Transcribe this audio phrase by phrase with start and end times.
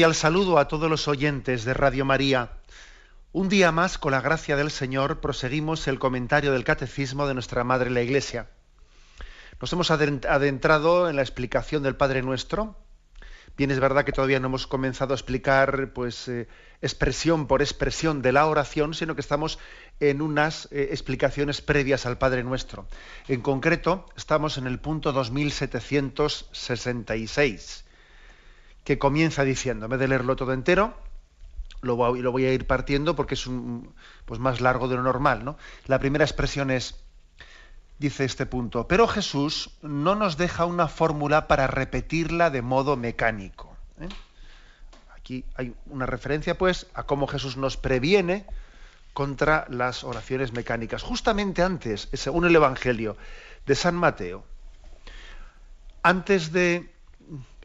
[0.00, 2.52] Cordial saludo a todos los oyentes de Radio María.
[3.32, 7.64] Un día más, con la gracia del Señor, proseguimos el comentario del Catecismo de nuestra
[7.64, 8.48] Madre la Iglesia.
[9.60, 12.78] Nos hemos adentrado en la explicación del Padre Nuestro.
[13.58, 16.48] Bien, es verdad que todavía no hemos comenzado a explicar, pues, eh,
[16.80, 19.58] expresión por expresión de la oración, sino que estamos
[20.00, 22.88] en unas eh, explicaciones previas al Padre Nuestro.
[23.28, 27.84] En concreto, estamos en el punto 2766
[28.90, 30.92] que comienza diciendo, en vez de leerlo todo entero,
[31.80, 35.04] lo voy, lo voy a ir partiendo porque es un, pues más largo de lo
[35.04, 35.44] normal.
[35.44, 35.56] ¿no?
[35.86, 36.96] La primera expresión es,
[38.00, 43.76] dice este punto, pero Jesús no nos deja una fórmula para repetirla de modo mecánico.
[44.00, 44.08] ¿eh?
[45.14, 48.44] Aquí hay una referencia, pues, a cómo Jesús nos previene
[49.12, 51.04] contra las oraciones mecánicas.
[51.04, 53.16] Justamente antes, según el Evangelio
[53.66, 54.42] de San Mateo,
[56.02, 56.89] antes de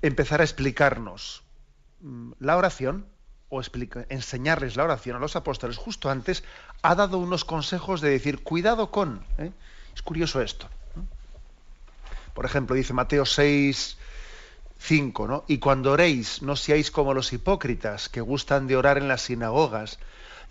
[0.07, 1.43] empezar a explicarnos
[2.01, 3.05] mm, la oración
[3.49, 3.61] o
[4.09, 6.43] enseñarles la oración a los apóstoles justo antes,
[6.81, 9.23] ha dado unos consejos de decir, cuidado con.
[9.37, 9.51] ¿eh?
[9.93, 10.67] Es curioso esto.
[12.33, 13.97] Por ejemplo, dice Mateo 6,
[14.79, 15.45] 5, ¿no?
[15.47, 19.99] Y cuando oréis, no seáis como los hipócritas que gustan de orar en las sinagogas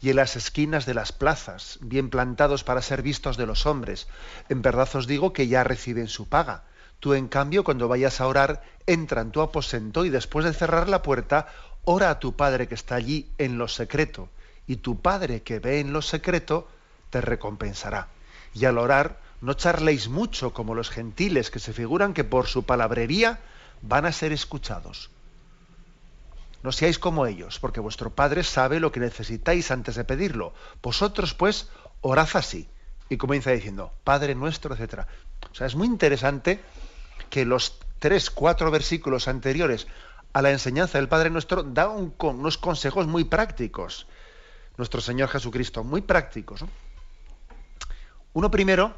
[0.01, 4.09] y en las esquinas de las plazas, bien plantados para ser vistos de los hombres.
[4.49, 6.65] En verdad os digo que ya reciben su paga.
[7.01, 10.89] Tú, en cambio, cuando vayas a orar, entra en tu aposento y después de cerrar
[10.89, 11.49] la puerta,
[11.85, 14.29] ora a tu Padre que está allí en lo secreto.
[14.67, 16.69] Y tu Padre que ve en lo secreto,
[17.11, 18.09] te recompensará.
[18.55, 22.65] Y al orar, no charléis mucho como los gentiles que se figuran que por su
[22.65, 23.41] palabrería
[23.83, 25.11] van a ser escuchados.
[26.63, 30.55] No seáis como ellos, porque vuestro Padre sabe lo que necesitáis antes de pedirlo.
[30.83, 31.69] Vosotros, pues,
[32.01, 32.67] orad así.
[33.11, 35.01] Y comienza diciendo, Padre nuestro, etc.
[35.53, 36.61] O sea, es muy interesante
[37.31, 39.87] que los tres, cuatro versículos anteriores
[40.33, 44.07] a la enseñanza del Padre Nuestro da unos consejos muy prácticos.
[44.77, 46.65] Nuestro Señor Jesucristo, muy prácticos.
[48.33, 48.95] Uno primero,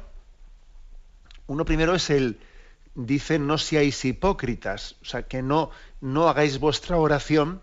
[1.45, 2.39] uno primero es el,
[2.95, 5.69] dice, no seáis hipócritas, o sea, que no,
[6.01, 7.61] no hagáis vuestra oración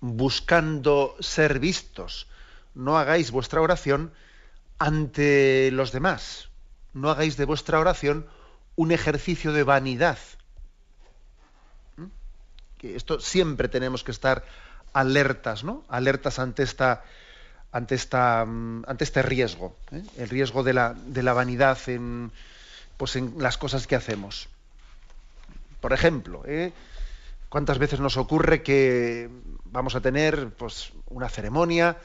[0.00, 2.28] buscando ser vistos,
[2.74, 4.12] no hagáis vuestra oración
[4.78, 6.48] ante los demás,
[6.92, 8.26] no hagáis de vuestra oración
[8.76, 10.18] un ejercicio de vanidad.
[11.96, 12.06] ¿Mm?
[12.78, 14.44] Que esto siempre tenemos que estar
[14.92, 15.84] alertas, ¿no?
[15.88, 17.04] Alertas ante esta,
[17.72, 20.02] ante esta, mm, ante este riesgo, ¿eh?
[20.18, 22.30] el riesgo de la, de la vanidad en,
[22.96, 24.48] pues en las cosas que hacemos.
[25.80, 26.72] Por ejemplo, ¿eh?
[27.48, 29.28] ¿cuántas veces nos ocurre que
[29.64, 31.96] vamos a tener pues, una ceremonia?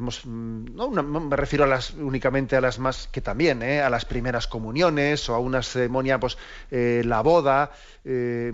[0.00, 1.66] Mm, me refiero
[1.98, 3.80] únicamente a las más, que también, ¿eh?
[3.80, 6.38] a las primeras comuniones o a una ceremonia, pues
[6.70, 7.72] eh, la boda,
[8.04, 8.52] eh,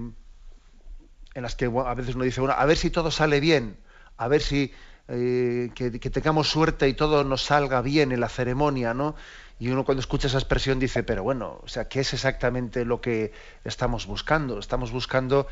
[1.34, 3.76] en las que a veces uno dice, bueno, a ver si todo sale bien,
[4.16, 4.72] a ver si
[5.06, 9.14] que, que, tengamos suerte y todo nos salga bien en la ceremonia, ¿no?
[9.58, 13.00] Y uno cuando escucha esa expresión dice, pero bueno, o sea, ¿qué es exactamente lo
[13.00, 13.32] que
[13.64, 14.58] estamos buscando?
[14.58, 15.46] Estamos buscando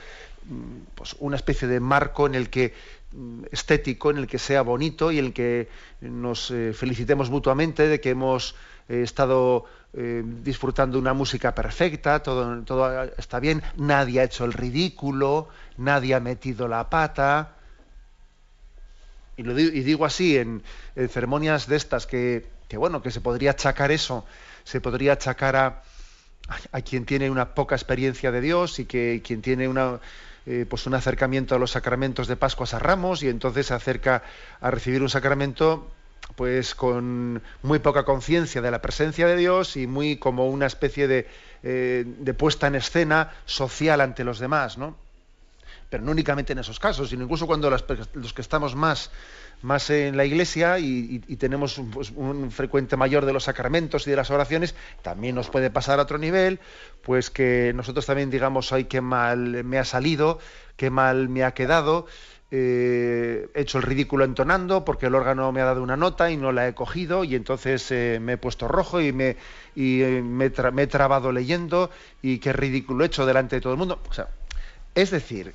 [0.48, 2.72] mm, pues, una especie de marco en el que
[3.50, 5.68] estético, en el que sea bonito y en el que
[6.00, 8.54] nos eh, felicitemos mutuamente de que hemos
[8.88, 14.52] eh, estado eh, disfrutando una música perfecta, todo, todo está bien, nadie ha hecho el
[14.52, 17.56] ridículo, nadie ha metido la pata.
[19.36, 20.62] Y, lo digo, y digo así en
[21.08, 24.24] ceremonias de estas que que bueno, que se podría achacar eso,
[24.64, 25.82] se podría achacar a,
[26.72, 30.00] a quien tiene una poca experiencia de Dios y que quien tiene una,
[30.46, 34.22] eh, pues un acercamiento a los sacramentos de Pascuas a Ramos y entonces se acerca
[34.60, 35.88] a recibir un sacramento
[36.36, 41.06] pues con muy poca conciencia de la presencia de Dios y muy como una especie
[41.06, 41.28] de,
[41.62, 44.96] eh, de puesta en escena social ante los demás, ¿no?
[45.92, 49.10] Pero no únicamente en esos casos, sino incluso cuando los que estamos más
[49.60, 54.16] más en la iglesia y, tenemos pues, un frecuente mayor de los sacramentos y de
[54.16, 56.60] las oraciones, también nos puede pasar a otro nivel,
[57.02, 60.38] pues que nosotros también digamos, ay, qué mal me ha salido,
[60.78, 62.06] qué mal me ha quedado,
[62.50, 66.38] eh, he hecho el ridículo entonando porque el órgano me ha dado una nota y
[66.38, 69.36] no la he cogido y entonces eh, me he puesto rojo y me,
[69.74, 71.90] y, eh, me, me, he trabado leyendo
[72.22, 74.00] y qué ridículo he hecho delante de todo el mundo.
[74.94, 75.54] Es decir,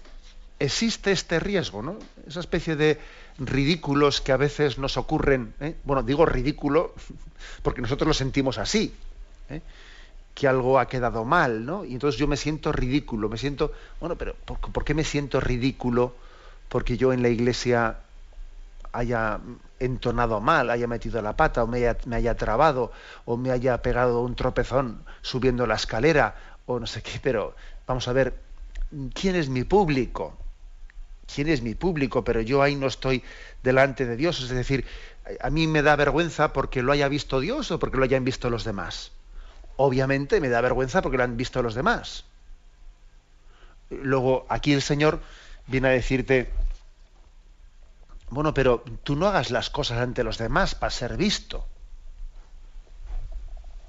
[0.59, 1.98] existe este riesgo, ¿no?
[2.27, 3.00] Esa especie de
[3.39, 5.75] ridículos que a veces nos ocurren, ¿eh?
[5.83, 6.94] bueno, digo ridículo
[7.62, 8.94] porque nosotros lo sentimos así,
[9.50, 9.62] ¿eh?
[10.33, 11.86] que algo ha quedado mal, ¿no?
[11.86, 16.13] Y entonces yo me siento ridículo, me siento, bueno, pero ¿por, qué me siento ridículo?
[16.69, 17.98] Porque yo en la iglesia
[18.92, 19.39] haya
[19.80, 22.92] entonado mal, haya metido la pata, o me haya, me haya trabado,
[23.25, 26.36] o me haya pegado un tropezón subiendo la escalera,
[26.68, 27.56] o no sé qué, pero
[27.88, 28.36] vamos a ver,
[29.13, 30.38] ¿quién es mi público?
[31.33, 33.24] Quién es mi público, pero yo ahí no estoy
[33.63, 34.41] delante de Dios.
[34.41, 34.85] Es decir,
[35.41, 38.50] a mí me da vergüenza porque lo haya visto Dios o porque lo hayan visto
[38.50, 39.12] los demás.
[39.75, 42.25] Obviamente me da vergüenza porque lo han visto los demás.
[43.89, 45.21] Luego, aquí el Señor
[45.68, 46.51] viene a decirte,
[48.30, 51.65] bueno, pero tú no hagas las cosas ante los demás para ser visto.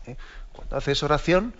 [0.06, 0.16] ¿Eh?
[0.52, 1.54] Cuando haces oración,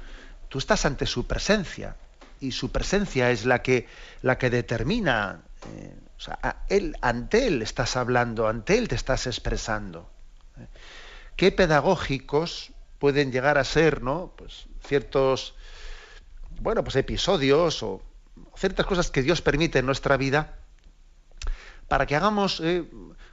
[0.48, 1.96] tú estás ante su presencia
[2.40, 3.88] y su presencia es la que,
[4.22, 5.40] la que determina
[5.76, 6.38] eh, o sea,
[7.00, 10.10] ante él estás hablando, ante él te estás expresando.
[10.58, 10.66] ¿eh?
[11.36, 14.34] ¿Qué pedagógicos pueden llegar a ser, ¿no?
[14.36, 15.54] Pues ciertos,
[16.60, 18.02] bueno, pues episodios o
[18.56, 20.58] ciertas cosas que Dios permite en nuestra vida
[21.86, 22.84] para que hagamos, eh,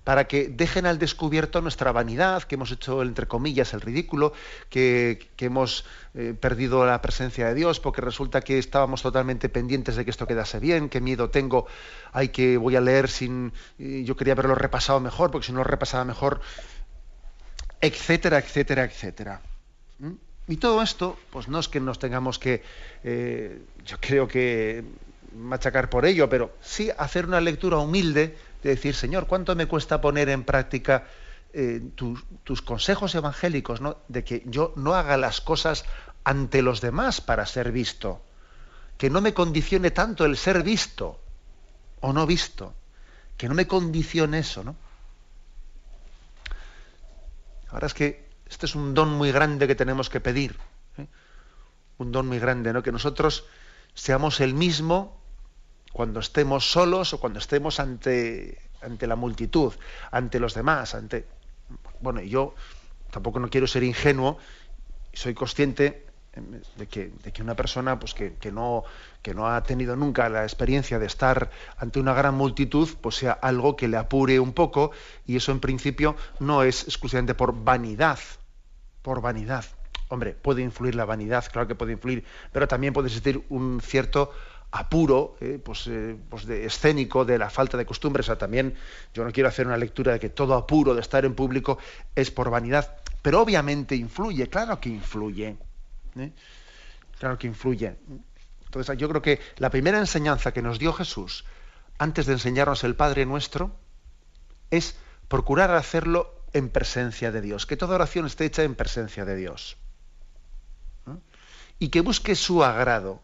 [0.05, 4.33] para que dejen al descubierto nuestra vanidad, que hemos hecho, entre comillas, el ridículo,
[4.69, 10.05] que, hemos eh, perdido la presencia de Dios, porque resulta que estábamos totalmente pendientes de
[10.05, 11.65] que esto quedase bien, qué miedo tengo,
[12.13, 15.63] hay que voy a leer sin, yo quería haberlo repasado mejor, porque si no lo
[15.63, 16.39] repasaba mejor,
[17.81, 19.41] etcétera, etcétera, etcétera.
[19.97, 20.13] ¿Mm?
[20.49, 22.61] Y todo esto, pues no es que nos tengamos que,
[23.03, 24.83] eh, yo creo que
[25.35, 30.01] machacar por ello, pero sí hacer una lectura humilde de decir, Señor, ¿cuánto me cuesta
[30.01, 31.05] poner en práctica
[31.53, 35.85] eh, tus consejos evangélicos, de que yo no haga las cosas
[36.23, 38.23] ante los demás para ser visto,
[38.97, 41.19] que no me condicione tanto el ser visto
[42.01, 42.73] o no visto,
[43.37, 44.75] que no me condicione eso, ¿no?
[47.69, 50.57] Ahora es que este es un don muy grande que tenemos que pedir,
[50.97, 51.05] ¿eh?
[51.99, 52.81] un don muy grande, ¿no?
[52.81, 53.45] Que nosotros
[53.93, 55.21] seamos el mismo
[55.95, 59.71] cuando estemos solos o cuando estemos ante, ante la multitud,
[60.11, 61.25] ante los demás, ante.
[62.01, 62.53] Bueno, yo
[63.11, 64.37] tampoco no quiero ser ingenuo,
[65.13, 66.05] soy consciente
[66.75, 68.83] de que, de que una persona pues que, que, no,
[69.21, 73.31] que no ha tenido nunca la experiencia de estar ante una gran multitud, pues sea
[73.31, 74.91] algo que le apure un poco,
[75.25, 78.19] y eso en principio no es exclusivamente por vanidad,
[79.01, 79.63] por vanidad.
[80.09, 84.33] Hombre, puede influir la vanidad, claro que puede influir, pero también puede existir un cierto
[84.75, 88.19] apuro, eh, pues, eh, pues, de escénico, de la falta de costumbre.
[88.19, 88.75] O sea, también
[89.13, 91.77] yo no quiero hacer una lectura de que todo apuro de estar en público
[92.13, 95.55] es por vanidad, pero obviamente influye, claro que influye.
[96.17, 96.31] ¿eh?
[97.17, 97.95] Claro que influye.
[98.65, 101.45] Entonces, yo creo que la primera enseñanza que nos dio Jesús
[101.97, 103.71] antes de enseñarnos el Padre Nuestro
[104.71, 104.97] es
[105.29, 109.77] procurar hacerlo en presencia de Dios, que toda oración esté hecha en presencia de Dios.
[111.79, 113.21] Y que busque su agrado,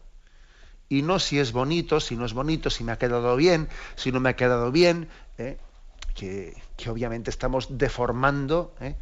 [0.92, 4.12] y no si es bonito, si no es bonito, si me ha quedado bien, si
[4.12, 5.08] no me ha quedado bien,
[5.38, 5.56] ¿eh?
[6.14, 6.54] que,
[6.86, 8.94] obviamente estamos deformando ¿eh?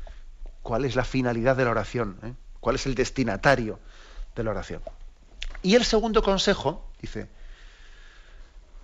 [0.63, 2.33] cuál es la finalidad de la oración, ¿eh?
[2.61, 3.81] cuál es el destinatario
[4.37, 4.83] de la oración.
[5.63, 7.27] Y el segundo consejo, dice,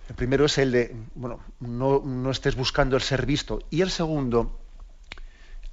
[0.09, 3.89] el primero es el de, bueno, no, no estés buscando el ser visto, y el
[3.89, 4.59] segundo,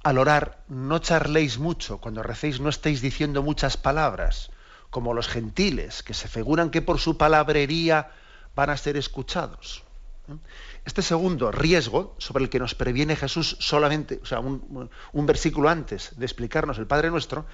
[0.03, 4.51] al orar, no charléis mucho, cuando recéis no estéis diciendo muchas palabras,
[4.95, 8.11] como los gentiles, que se figuran que por su palabrería
[8.55, 9.83] van a ser escuchados.
[10.85, 14.89] Este segundo riesgo sobre el que nos previene Jesús solamente, o sea, un,
[15.25, 17.45] versículo antes de explicarnos el Padre Nuestro,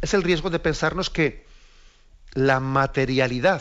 [0.00, 1.44] es el riesgo de pensarnos que
[2.32, 3.60] la materialidad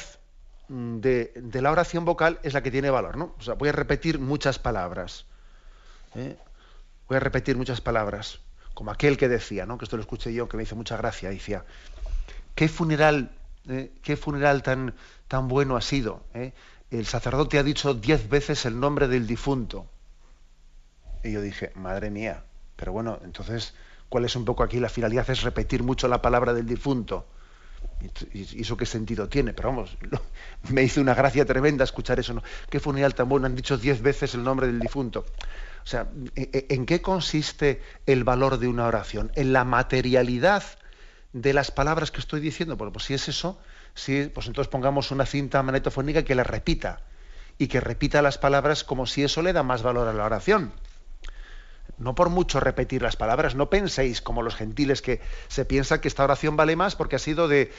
[0.70, 3.36] de, la oración vocal es la que tiene valor, ¿no?
[3.58, 5.26] Voy a repetir muchas palabras.
[6.16, 6.38] ¿eh?
[7.10, 8.40] Voy a repetir muchas palabras.
[8.74, 9.78] Como aquel que decía, ¿no?
[9.78, 11.66] Que esto lo escuché yo, que me hizo mucha gracia, decía,
[12.56, 13.32] qué funeral,
[13.68, 14.94] eh, qué funeral tan,
[15.28, 16.24] tan bueno ha sido.
[16.34, 16.54] Eh?
[16.90, 19.88] El sacerdote ha dicho diez veces el nombre del difunto.
[21.24, 22.44] Y yo dije, madre mía,
[22.76, 23.74] pero bueno, entonces,
[24.10, 25.30] ¿cuál es un poco aquí la finalidad?
[25.30, 27.28] Es repetir mucho la palabra del difunto.
[28.34, 29.54] ¿Y eso qué sentido tiene?
[29.54, 29.98] Pero vamos,
[30.70, 32.34] me hizo una gracia tremenda escuchar eso.
[32.34, 32.44] ¿no?
[32.70, 33.46] ¿Qué funeral tan bueno?
[33.46, 35.26] Han dicho diez veces el nombre del difunto.
[35.84, 39.32] O sea, ¿en qué consiste el valor de una oración?
[39.36, 40.64] En la materialidad
[41.34, 42.78] de las palabras que estoy diciendo?
[42.78, 43.60] Bueno, pues si es eso,
[43.94, 47.02] si, pues entonces pongamos una cinta magnetofónica que la repita
[47.58, 50.74] y que repita las palabras como si eso le da más valor a la oración.
[51.98, 56.08] No por mucho repetir las palabras, no penséis como los gentiles que se piensa que
[56.08, 57.72] esta oración vale más porque ha sido de,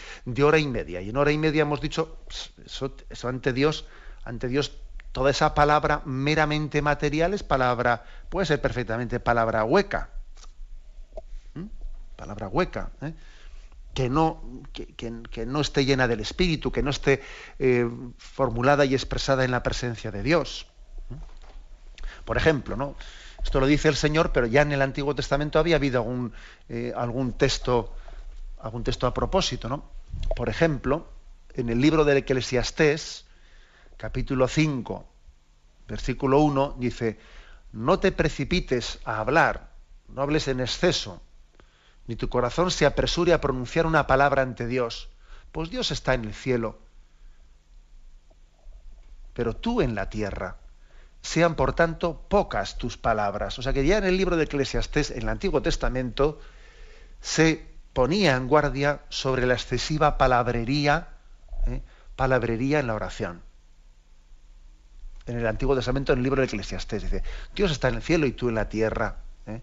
[0.43, 1.01] hora y media.
[1.01, 2.19] Y en hora y media hemos dicho,
[2.65, 3.87] eso, eso ante Dios,
[4.25, 4.79] ante Dios
[5.13, 10.11] toda esa palabra meramente material es palabra, puede ser perfectamente palabra hueca.
[11.55, 11.67] ¿Mm?
[12.17, 12.91] Palabra hueca.
[13.03, 13.13] ¿eh?
[13.95, 17.23] Que no, que, no, esté llena del Espíritu, que no esté
[17.59, 20.67] eh, formulada y expresada en la presencia de Dios.
[22.25, 22.97] Por ejemplo, ¿no?
[23.43, 26.33] Esto lo dice el Señor, pero ya en el Antiguo Testamento había habido algún,
[26.69, 27.95] eh, algún texto,
[28.61, 29.91] algún texto a propósito, ¿no?
[30.37, 31.09] Por ejemplo,
[31.55, 33.27] en el libro del Eclesiastés,
[33.97, 35.07] capítulo 5,
[35.89, 37.19] versículo 1, dice,
[37.73, 39.71] no te precipites a hablar,
[40.09, 41.21] no hables en exceso,
[42.07, 45.09] ni tu corazón se apresure a pronunciar una palabra ante Dios,
[45.53, 46.79] pues Dios está en el cielo,
[49.35, 50.57] pero tú en la tierra.
[51.23, 53.57] Sean, por tanto, pocas tus palabras.
[53.59, 56.41] O sea que ya en el libro de Eclesiastés, en el Antiguo Testamento,
[57.21, 61.11] se ponía en guardia sobre la excesiva palabrería,
[61.67, 61.81] ¿eh?
[62.17, 63.43] palabrería en la oración
[65.27, 67.03] en el Antiguo Testamento, en el libro de Eclesiastés.
[67.03, 67.23] Dice,
[67.55, 69.17] Dios está en el cielo y tú en la tierra.
[69.47, 69.61] ¿eh?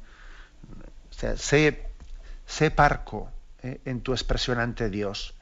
[1.09, 1.88] O sea, sé,
[2.75, 3.31] parco
[3.63, 3.79] ¿eh?
[3.85, 5.35] en tu expresión ante Dios.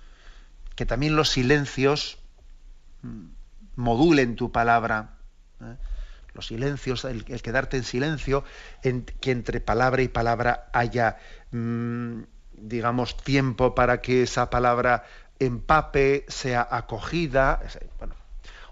[0.76, 2.20] Que también los silencios
[3.02, 3.26] mm,
[3.76, 5.18] modulen tu palabra.
[5.62, 5.76] ¿eh?
[6.34, 8.44] Los silencios, el, quedarte en silencio,
[8.84, 11.18] en, que entre palabra y palabra haya,
[11.52, 12.22] mm,
[12.54, 15.04] digamos, tiempo para que esa palabra
[15.40, 17.62] empape, sea acogida.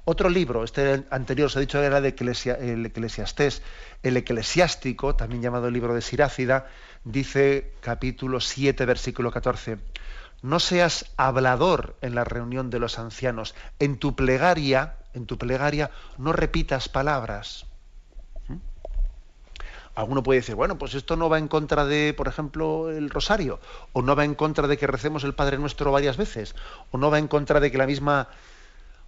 [0.06, 2.16] Otro libro, este anterior os he dicho era de
[2.60, 3.64] el Eclesiastés,
[4.04, 6.68] el Eclesiástico, también llamado el libro de Sirácida,
[7.04, 9.80] dice capítulo 7, versículo 14,
[10.44, 15.90] no seas hablador en la reunión de los ancianos, en tu plegaria, en tu plegaria
[16.20, 17.66] no repitas palabras.
[18.48, 18.58] ¿Mm?
[19.96, 23.60] Alguno puede decir, bueno, pues esto no va en contra de, por ejemplo, el rosario,
[23.92, 26.54] o no va en contra de que recemos el Padre Nuestro varias veces,
[26.92, 28.30] o no va en contra de que la misma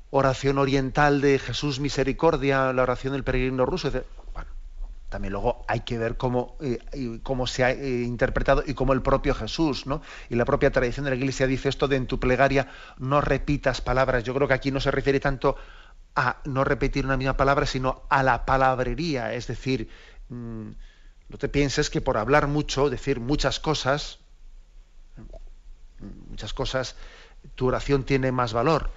[0.10, 3.92] oración oriental de Jesús Misericordia, la oración del peregrino ruso.
[3.92, 4.50] Bueno,
[5.10, 9.02] también luego hay que ver cómo, eh, cómo se ha eh, interpretado y cómo el
[9.02, 10.02] propio Jesús, ¿no?
[10.30, 13.82] Y la propia tradición de la Iglesia dice esto de en tu plegaria no repitas
[13.82, 14.24] palabras.
[14.24, 15.58] Yo creo que aquí no se refiere tanto
[16.16, 19.34] a no repetir una misma palabra, sino a la palabrería.
[19.34, 19.90] Es decir,
[20.30, 20.70] mm,
[21.30, 24.20] no te pienses que por hablar mucho, decir muchas cosas,
[26.30, 26.96] muchas cosas,
[27.56, 28.92] tu oración tiene más valor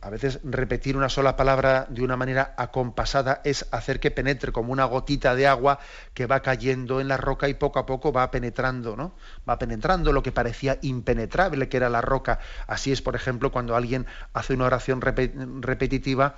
[0.00, 4.72] a veces repetir una sola palabra de una manera acompasada es hacer que penetre como
[4.72, 5.78] una gotita de agua
[6.14, 9.14] que va cayendo en la roca y poco a poco va penetrando, ¿no?
[9.48, 12.38] Va penetrando lo que parecía impenetrable que era la roca.
[12.66, 16.36] Así es, por ejemplo, cuando alguien hace una oración repetitiva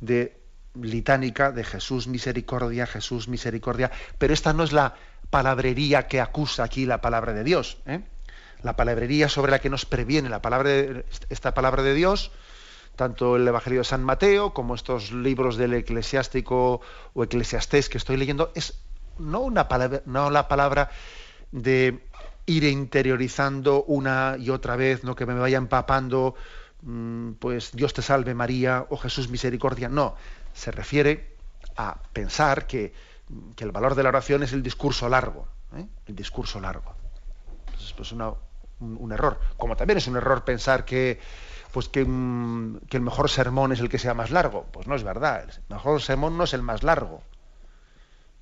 [0.00, 0.38] de
[0.74, 4.94] litánica de Jesús misericordia, Jesús misericordia, pero esta no es la
[5.30, 8.00] palabrería que acusa aquí la palabra de Dios, ¿eh?
[8.62, 12.32] La palabrería sobre la que nos previene la palabra de, esta palabra de Dios
[12.98, 16.80] tanto el Evangelio de San Mateo como estos libros del eclesiástico
[17.14, 18.82] o eclesiastés que estoy leyendo, es
[19.18, 20.90] no, una palabra, no la palabra
[21.52, 22.02] de
[22.46, 26.34] ir interiorizando una y otra vez, no que me vaya empapando,
[26.82, 29.88] mm, pues Dios te salve María o Jesús misericordia.
[29.88, 30.16] No,
[30.52, 31.36] se refiere
[31.76, 32.92] a pensar que,
[33.58, 35.86] el valor de la oración es el discurso largo, ¿eh?
[36.06, 36.94] el discurso largo.
[37.66, 38.12] Entonces, pues
[38.80, 39.38] un error.
[39.56, 41.20] Como también es un error pensar que
[41.72, 44.66] pues que, el mejor sermón es el que sea más largo.
[44.72, 45.48] Pues no es verdad.
[45.48, 47.22] El mejor sermón no es el más largo,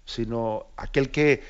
[0.04, 1.42] sino aquel que,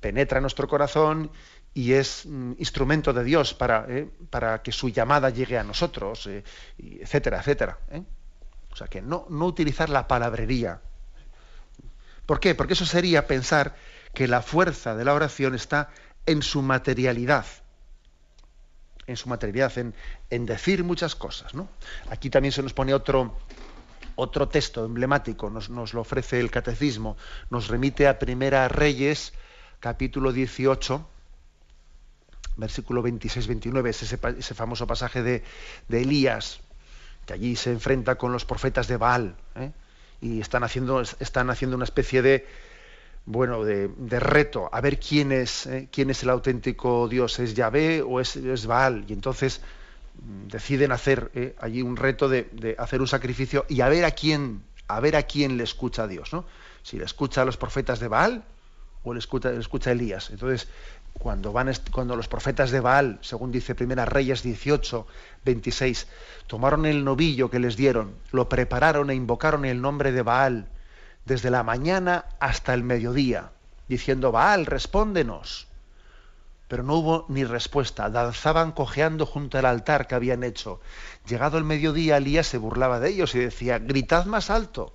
[0.00, 1.30] penetra en nuestro corazón
[1.72, 6.26] y es mm, instrumento de Dios para, eh, para, que su llamada llegue a nosotros,
[6.26, 6.42] eh,
[6.78, 7.78] etcétera, etcétera.
[7.90, 8.02] ¿eh?
[8.72, 10.80] O sea que no, no utilizar la palabrería.
[12.24, 12.54] ¿Por qué?
[12.56, 13.76] Porque eso sería pensar
[14.12, 15.90] que la fuerza de la oración está
[16.24, 17.46] en su materialidad
[19.06, 19.72] en su materialidad,
[20.30, 21.54] en, decir muchas cosas.
[21.54, 21.68] ¿no?
[22.10, 23.36] Aquí también se nos pone otro,
[24.16, 27.16] otro texto emblemático, nos, lo ofrece el catecismo,
[27.50, 29.32] nos remite a Primera Reyes,
[29.80, 31.06] capítulo 18,
[32.56, 35.42] versículo 26-29, ese, ese, famoso pasaje de,
[35.90, 36.60] Elías,
[37.26, 39.72] que allí se enfrenta con los profetas de Baal, ¿eh?
[40.20, 42.46] y están haciendo, están haciendo una especie de,
[43.26, 48.00] bueno, de, reto, a ver quién es, eh, quién es el auténtico Dios, es Yahvé
[48.02, 49.04] o es, es Baal.
[49.08, 49.60] Y entonces
[50.14, 54.12] mm, deciden hacer eh, allí un reto de, hacer un sacrificio y a ver a
[54.12, 56.44] quién, a ver a quién le escucha Dios, ¿no?
[56.84, 58.44] Si le escucha a los profetas de Baal
[59.02, 60.30] o le escucha, le escucha a Elías.
[60.30, 60.68] Entonces,
[61.12, 65.04] cuando, van, cuando los profetas de Baal, según dice Primera Reyes 18,
[65.44, 66.06] 26,
[66.46, 70.68] tomaron el novillo que les dieron, lo prepararon e invocaron el nombre de Baal,
[71.26, 73.50] desde la mañana hasta el mediodía,
[73.88, 75.68] diciendo, Baal, respóndenos.
[76.68, 78.10] pero no hubo ni respuesta.
[78.10, 80.80] Danzaban cojeando junto al altar que habían hecho.
[81.26, 84.92] Llegado el mediodía, Elías se burlaba de ellos y decía, gritad más alto,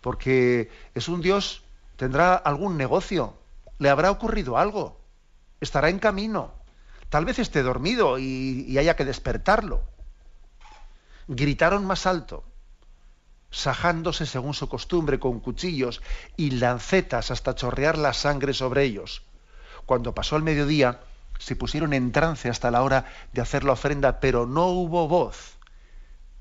[0.00, 1.62] porque es un Dios,
[1.96, 3.34] tendrá algún negocio,
[3.78, 5.00] le habrá ocurrido algo,
[5.60, 6.52] estará en camino,
[7.08, 9.82] tal vez esté dormido y, y haya que despertarlo.
[11.26, 12.44] Gritaron más alto,
[13.54, 16.02] sajándose según su costumbre con cuchillos
[16.36, 19.22] y lancetas hasta chorrear la sangre sobre ellos
[19.86, 21.00] cuando pasó el mediodía,
[21.38, 25.56] se pusieron en trance hasta la hora de hacer la ofrenda, pero no hubo voz,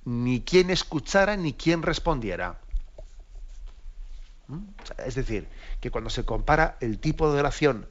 [0.06, 2.60] ni quien escuchara ni quien respondiera.
[4.48, 4.64] ¿Mm?
[5.06, 5.48] Es decir,
[5.82, 7.88] que cuando se compara el tipo de oración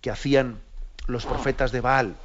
[0.00, 0.60] que hacían
[1.06, 2.16] los profetas de Baal,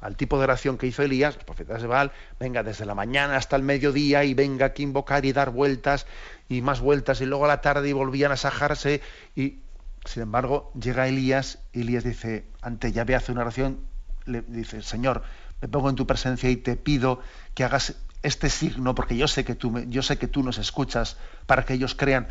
[0.00, 3.36] al tipo de oración que hizo Elías, los profetas de Baal, venga desde la mañana
[3.36, 6.06] hasta el mediodía y venga aquí invocar y dar vueltas
[6.48, 9.00] y más vueltas y luego a la tarde y volvían a sajarse
[9.34, 9.60] y
[10.04, 13.80] sin embargo, llega Elías y Elías dice, ante Yahvé hace una oración,
[14.26, 15.22] le dice, Señor,
[15.60, 17.20] me pongo en tu presencia y te pido
[17.54, 21.16] que hagas este signo, porque yo sé que tú, yo sé que tú nos escuchas,
[21.46, 22.28] para que ellos crean.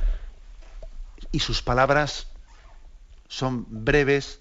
[1.32, 2.28] Y sus palabras
[3.28, 4.40] son breves,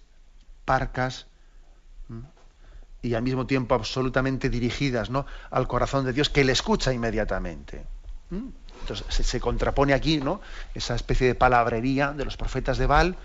[0.64, 1.26] parcas,
[3.02, 5.26] y al mismo tiempo absolutamente dirigidas ¿no?
[5.50, 7.85] al corazón de Dios, que le escucha inmediatamente.
[8.30, 10.40] Entonces se, contrapone aquí ¿no?
[10.75, 13.16] esa especie de palabrería de los profetas de Baal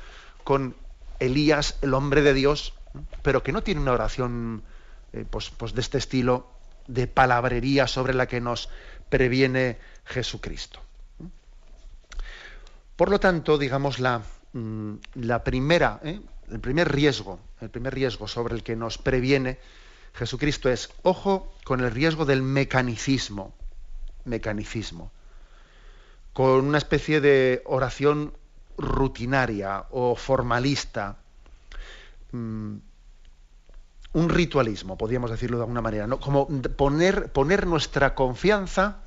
[0.44, 0.76] con
[1.20, 2.74] Elías, el hombre de Dios,
[3.22, 4.64] pero que no tiene una oración
[5.14, 6.48] eh, pues, pues, de este estilo
[6.88, 8.70] de palabrería sobre la que nos
[9.10, 10.80] previene Jesucristo.
[12.96, 14.22] Por lo tanto, digamos, la,
[14.54, 16.20] mm, la primera, ¿eh?
[16.52, 19.60] El primer riesgo, el primer riesgo sobre el que nos previene
[20.14, 23.54] Jesucristo es, ojo con el riesgo del mecanicismo,
[24.26, 25.12] mecanicismo
[26.38, 28.32] con una especie de oración
[28.78, 31.18] rutinaria o formalista,
[32.32, 32.76] mm,
[34.14, 36.20] un ritualismo, podríamos decirlo de alguna manera, ¿no?
[36.20, 39.00] como poner, nuestra confianza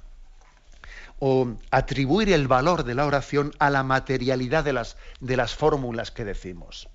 [1.20, 6.88] o atribuir el valor de la oración a la materialidad de las fórmulas que decimos.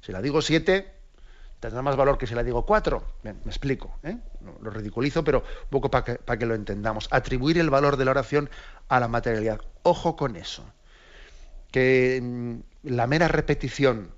[0.00, 0.92] Si la digo siete,
[1.60, 3.04] tendrá más valor que si la digo cuatro.
[3.22, 3.98] me explico.
[4.02, 4.16] ¿eh?
[4.62, 7.08] Lo ridiculizo, pero un poco para que, lo entendamos.
[7.10, 8.50] Atribuir el valor de la oración
[8.88, 9.60] a la materialidad.
[9.82, 10.64] Ojo con eso.
[11.70, 14.10] Que mm, la mera repetición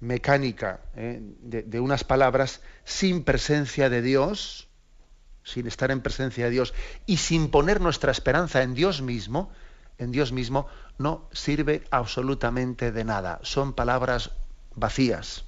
[0.00, 1.20] mecánica ¿eh?
[1.40, 4.68] de, de, unas palabras sin presencia de Dios,
[5.44, 6.74] sin estar en presencia de Dios
[7.06, 9.50] y sin poner nuestra esperanza en Dios mismo,
[9.98, 10.66] en Dios mismo,
[10.98, 13.40] no sirve absolutamente de nada.
[13.42, 14.32] Son palabras
[14.74, 15.44] vacías.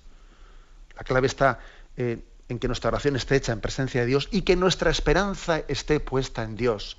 [0.97, 1.61] La clave está
[1.97, 5.63] eh, en que nuestra oración esté hecha en presencia de Dios y que nuestra esperanza
[5.69, 6.99] esté puesta en Dios,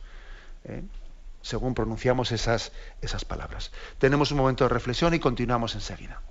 [0.65, 0.83] ¿eh?
[1.41, 3.71] según pronunciamos esas, esas palabras.
[3.99, 6.21] Tenemos un momento de reflexión y continuamos enseguida.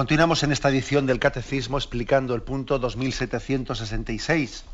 [0.00, 4.64] Continuamos en esta edición del Catecismo explicando el punto 2766.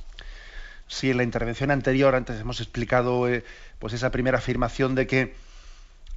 [0.87, 3.45] Si en la intervención anterior, antes hemos explicado eh,
[3.81, 5.35] pues esa primera afirmación de que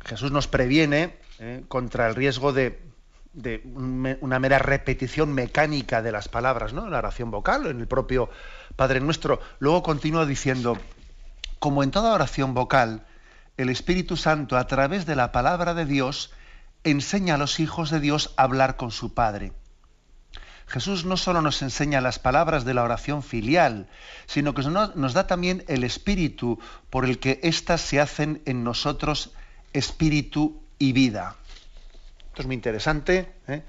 [0.05, 2.83] Jesús nos previene eh, contra el riesgo de,
[3.73, 6.85] una mera repetición mecánica de las palabras, ¿no?
[6.85, 8.29] En la oración vocal, en el propio
[8.75, 9.41] Padre Nuestro.
[9.57, 10.77] Luego continúa diciendo,
[11.57, 13.07] como en toda oración vocal,
[13.57, 16.31] el Espíritu Santo, a través de la palabra de Dios,
[16.83, 19.53] enseña a los hijos de Dios a hablar con su Padre.
[20.69, 23.87] Jesús no solo nos enseña las palabras de la oración filial,
[24.27, 26.59] sino que nos da también el espíritu
[26.91, 29.33] por el que éstas se hacen en nosotros
[29.73, 31.35] espíritu y vida.
[32.27, 33.31] Esto es muy interesante.
[33.47, 33.63] ¿eh?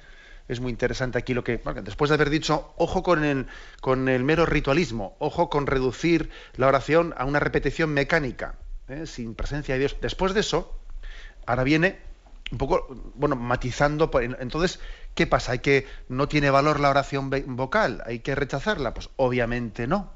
[0.47, 3.47] Es muy interesante aquí lo que, después de haber dicho, ojo con el,
[3.81, 8.57] con el mero ritualismo, ojo con reducir la oración a una repetición mecánica,
[8.89, 9.07] ¿eh?
[9.07, 9.97] sin presencia de Dios.
[10.03, 10.77] Después de eso,
[11.47, 12.10] ahora viene
[12.53, 14.11] un poco, bueno, matizando.
[14.39, 14.81] Entonces,
[15.15, 15.53] ¿qué pasa?
[15.53, 18.03] ¿Hay que no tiene valor la oración vocal?
[18.07, 18.95] ¿Hay que rechazarla?
[18.95, 20.11] Pues obviamente no.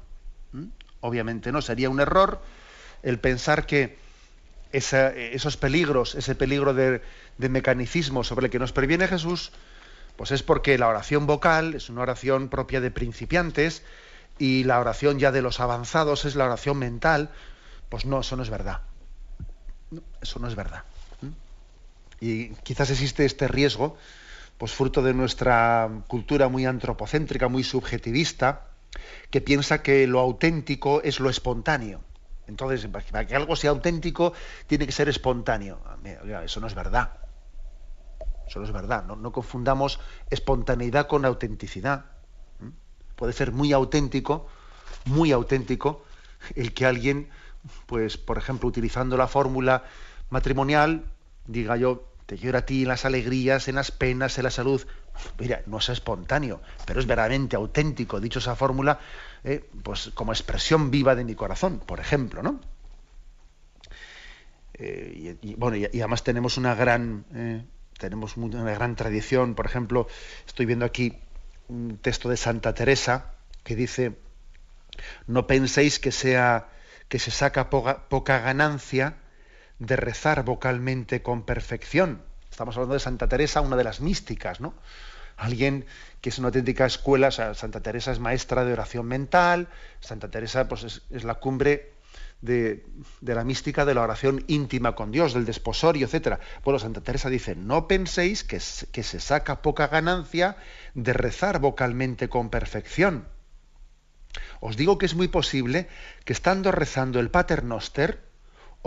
[1.01, 1.61] Obviamente no.
[1.61, 2.41] Sería un error
[3.03, 3.97] el pensar que
[4.71, 7.01] esos peligros, ese peligro de
[7.37, 9.51] mecanicismo sobre el que nos previene Jesús,
[10.17, 13.83] pues es porque la oración vocal es una oración propia de principiantes
[14.37, 17.29] y la oración ya de los avanzados es la oración mental.
[17.89, 18.81] Pues no, eso no es verdad.
[20.21, 20.83] eso no es verdad.
[22.25, 23.97] Y quizás existe este riesgo,
[24.57, 28.65] pues fruto de nuestra cultura muy antropocéntrica, muy subjetivista,
[29.29, 32.01] que piensa que lo auténtico es lo espontáneo.
[32.47, 34.33] Entonces, para que algo sea auténtico,
[34.65, 35.79] tiene que ser espontáneo.
[36.43, 37.11] Eso no es verdad.
[38.47, 39.05] Eso no es verdad.
[39.05, 39.99] No, confundamos
[40.31, 42.05] espontaneidad con autenticidad.
[43.15, 44.47] Puede ser muy auténtico,
[45.05, 46.03] muy auténtico,
[46.55, 47.29] el que alguien,
[47.85, 49.83] pues, por ejemplo, utilizando la fórmula
[50.31, 51.05] matrimonial,
[51.45, 54.85] diga yo, te quiero a ti en las alegrías, en las penas, en la salud.
[55.39, 58.99] Mira, no es espontáneo, pero es verdaderamente auténtico, dicho esa fórmula,
[59.43, 62.59] eh, pues como expresión viva de mi corazón, por ejemplo, ¿no?
[64.73, 65.55] Eh, y,
[65.99, 67.63] además tenemos una gran, eh,
[67.97, 70.07] tenemos una gran tradición, por ejemplo,
[70.45, 71.17] estoy viendo aquí
[71.69, 73.33] un texto de Santa Teresa
[73.63, 74.17] que dice,
[75.27, 76.69] no penséis que sea
[77.07, 79.17] que se saca poca ganancia
[79.79, 82.21] de rezar vocalmente con perfección.
[82.49, 84.73] Estamos hablando de Santa Teresa, una de las místicas, ¿no?
[85.37, 85.85] Alguien
[86.21, 89.67] que es una auténtica escuela, Santa Teresa es maestra de oración mental,
[89.99, 91.91] Santa Teresa pues, es, la cumbre
[92.41, 92.85] de,
[93.21, 96.39] la mística de la oración íntima con Dios, del desposorio, etc.
[96.63, 98.61] Bueno, Santa Teresa dice, no penséis que,
[98.91, 100.55] que se saca poca ganancia
[100.93, 103.27] de rezar vocalmente con perfección.
[104.61, 105.89] Os digo que es muy posible
[106.23, 108.23] que estando rezando el Pater Noster,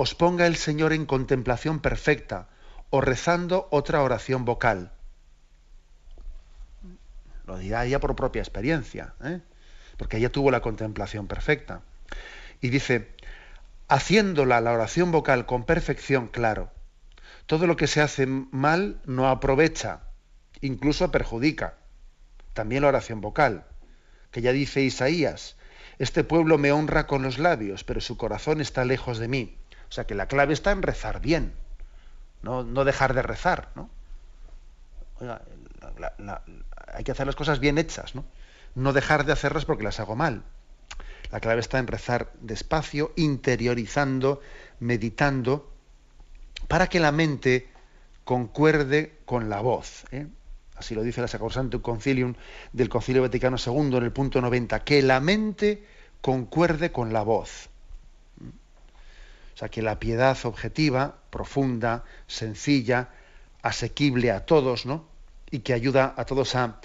[0.01, 2.47] os ponga el Señor en contemplación perfecta
[2.89, 4.93] o rezando otra oración vocal.
[7.47, 9.41] Lo dirá ella por propia experiencia, ¿eh?
[9.97, 11.83] porque ella tuvo la contemplación perfecta.
[12.61, 13.11] Y dice,
[13.89, 16.71] haciéndola la oración vocal con perfección, claro,
[17.47, 20.03] todo lo que se hace mal no aprovecha,
[20.61, 21.75] incluso perjudica.
[22.53, 23.67] También la oración vocal,
[24.31, 25.57] que ya dice Isaías,
[25.99, 29.59] este pueblo me honra con los labios, pero su corazón está lejos de mí.
[29.89, 31.53] O sea que la clave está en rezar bien,
[32.43, 33.91] no, dejar de rezar, ¿no?
[36.93, 38.25] hay que hacer las cosas bien hechas, ¿no?
[38.75, 40.45] No dejar de hacerlas porque las hago mal.
[41.31, 44.41] La clave está en rezar despacio, interiorizando,
[44.79, 45.73] meditando,
[46.69, 47.69] para que la mente
[48.25, 50.05] concuerde con la voz.
[50.13, 50.27] ¿eh?
[50.77, 52.35] Así lo dice la Sacrosantum Concilium
[52.73, 55.85] del Concilio Vaticano II en el punto 90, que la mente
[56.21, 57.69] concuerde con la voz.
[59.59, 63.09] O sea, que la piedad objetiva, profunda, sencilla,
[63.61, 65.09] asequible a todos, ¿no?
[65.51, 66.81] Y que ayuda a todos a,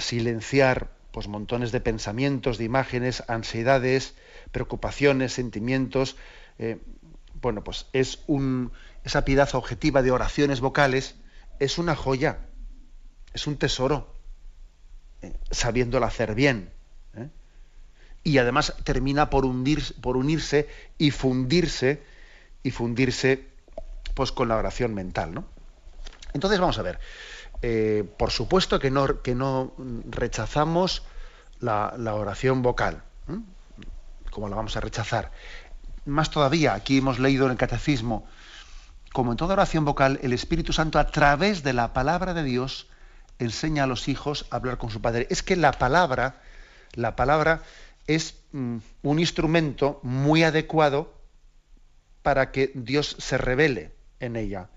[0.00, 4.16] silenciar pues montones de pensamientos, de imágenes, ansiedades,
[4.50, 6.16] preocupaciones, sentimientos.
[6.58, 6.80] Eh,
[7.40, 8.18] bueno, pues es
[9.04, 11.14] esa piedad objetiva de oraciones vocales
[11.60, 12.40] es una joya,
[13.32, 14.12] es un tesoro,
[15.22, 16.75] eh, sabiéndola hacer bien
[18.26, 19.46] y además termina por,
[20.00, 22.02] por unirse y fundirse
[22.64, 23.46] y fundirse
[24.14, 25.32] pues con la oración mental.
[25.32, 25.44] ¿no?
[26.34, 26.98] Entonces vamos a ver,
[27.62, 29.74] eh, por supuesto que no, que no
[30.10, 31.04] rechazamos
[31.60, 33.04] la, oración vocal,
[34.32, 35.30] como la vamos a rechazar.
[36.04, 38.26] Más todavía, aquí hemos leído en el catecismo,
[39.12, 42.88] como en toda oración vocal, el Espíritu Santo a través de la palabra de Dios
[43.38, 45.28] enseña a los hijos a hablar con su padre.
[45.30, 46.42] Es que la palabra,
[46.94, 47.62] la palabra
[48.06, 51.12] es mm, un instrumento muy adecuado
[52.22, 54.68] para que Dios se revele en ella,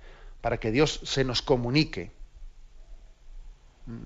[0.42, 2.12] para que Dios se nos comunique.
[3.86, 4.04] Mm,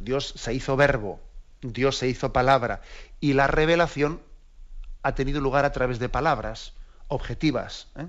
[0.00, 1.20] Dios se hizo verbo,
[1.60, 2.80] Dios se hizo palabra,
[3.20, 4.20] y la revelación
[5.02, 6.72] ha tenido lugar a través de palabras
[7.08, 7.88] objetivas.
[7.96, 8.06] ¿eh?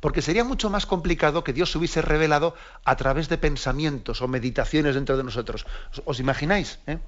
[0.00, 4.28] Porque sería mucho más complicado que Dios se hubiese revelado a través de pensamientos o
[4.28, 5.66] meditaciones dentro de nosotros.
[6.04, 6.80] ¿Os, imagináis?
[6.86, 6.98] Eh?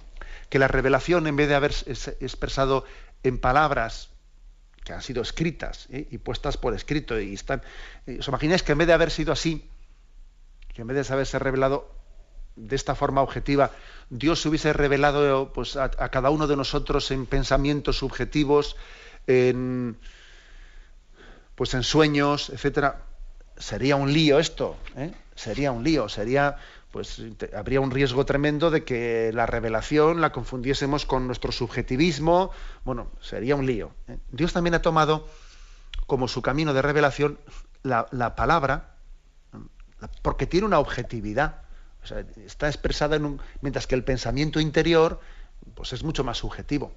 [0.54, 1.74] Que la revelación, en vez de haber
[2.20, 2.84] expresado
[3.24, 4.10] en palabras
[4.84, 6.06] que han sido escritas ¿eh?
[6.12, 7.60] y puestas por escrito y están.
[8.06, 9.68] Eh, ¿Os imagináis que en vez de haber sido así,
[10.72, 11.90] que en vez de haberse revelado
[12.54, 13.72] de esta forma objetiva,
[14.10, 18.76] Dios se hubiese revelado pues, a, cada uno de nosotros en pensamientos subjetivos,
[19.26, 19.98] en,
[21.56, 23.02] pues en sueños, etcétera?
[23.56, 25.10] Sería un lío esto, ¿eh?
[25.34, 26.58] sería un lío, sería
[26.94, 27.20] pues
[27.56, 32.52] habría un riesgo tremendo de que la revelación la confundiésemos con nuestro subjetivismo.
[32.84, 33.90] Bueno, sería un lío.
[34.06, 34.18] ¿eh?
[34.30, 35.26] Dios también ha tomado
[36.06, 37.40] como su camino de revelación
[37.82, 38.94] la, palabra,
[40.22, 41.62] porque tiene una objetividad.
[42.46, 45.18] está expresada en un, mientras que el pensamiento interior
[45.74, 46.92] pues es mucho más subjetivo.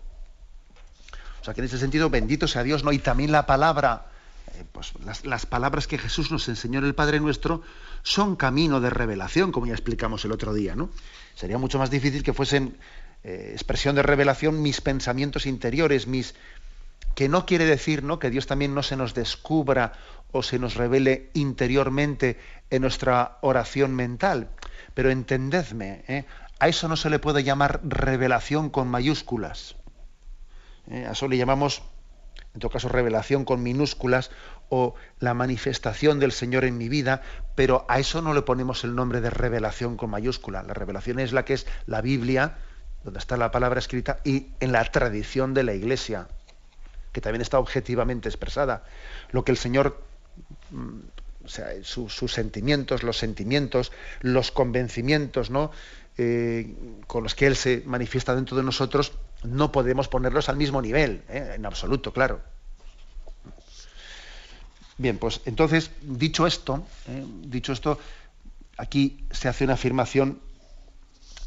[1.42, 2.92] O sea que en ese sentido, bendito sea Dios, ¿no?
[2.92, 4.06] Y también la palabra,
[4.54, 7.64] eh, pues las, palabras que Jesús nos enseñó en el Padre Nuestro
[8.04, 10.90] son camino de revelación, como ya explicamos el otro día, ¿no?
[11.36, 12.78] Sería mucho más difícil que fuesen
[13.24, 16.36] eh, expresión de revelación mis pensamientos interiores, mis
[17.18, 18.20] que no quiere decir ¿no?
[18.20, 19.94] que Dios también no se nos descubra
[20.32, 22.38] o se nos revele interiormente
[22.70, 24.50] en nuestra oración mental.
[24.94, 26.26] Pero entendedme, ¿eh?
[26.60, 29.76] a eso no se le puede llamar revelación con mayúsculas.
[30.92, 31.06] ¿eh?
[31.08, 31.82] A eso le llamamos,
[32.54, 34.30] en todo caso, revelación con minúsculas
[34.70, 37.22] o la manifestación del Señor en mi vida,
[37.56, 40.64] pero a eso no le ponemos el nombre de revelación con mayúscula.
[40.64, 42.58] La revelación es la que es la Biblia,
[43.04, 46.28] donde está la palabra escrita, y en la tradición de la Iglesia,
[47.12, 48.84] que también está objetivamente expresada.
[49.32, 50.02] Lo que el Señor
[50.72, 51.00] mm,
[51.48, 55.72] o sea, sus sentimientos, los sentimientos, los convencimientos, ¿no?
[56.18, 56.76] Eh,
[57.08, 61.24] con los que Él se manifiesta dentro de nosotros, no podemos ponerlos al mismo nivel,
[61.30, 61.54] ¿eh?
[61.56, 62.42] en absoluto, claro.
[64.98, 67.24] Bien, pues entonces, dicho esto, ¿eh?
[67.44, 68.00] dicho esto,
[68.78, 70.40] aquí se hace una afirmación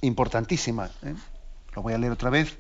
[0.03, 0.91] importantísima.
[1.75, 2.57] Lo voy a leer otra vez.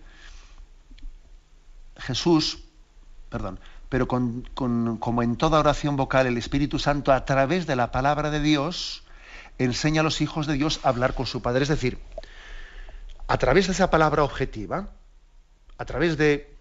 [1.96, 2.64] Jesús,
[3.28, 8.30] perdón, pero como en toda oración vocal, el Espíritu Santo, a través de la palabra
[8.30, 9.04] de Dios,
[9.58, 11.62] enseña a los hijos de Dios a hablar con su Padre.
[11.62, 11.98] Es decir,
[13.28, 14.88] a través de esa palabra objetiva,
[15.78, 16.56] a través de,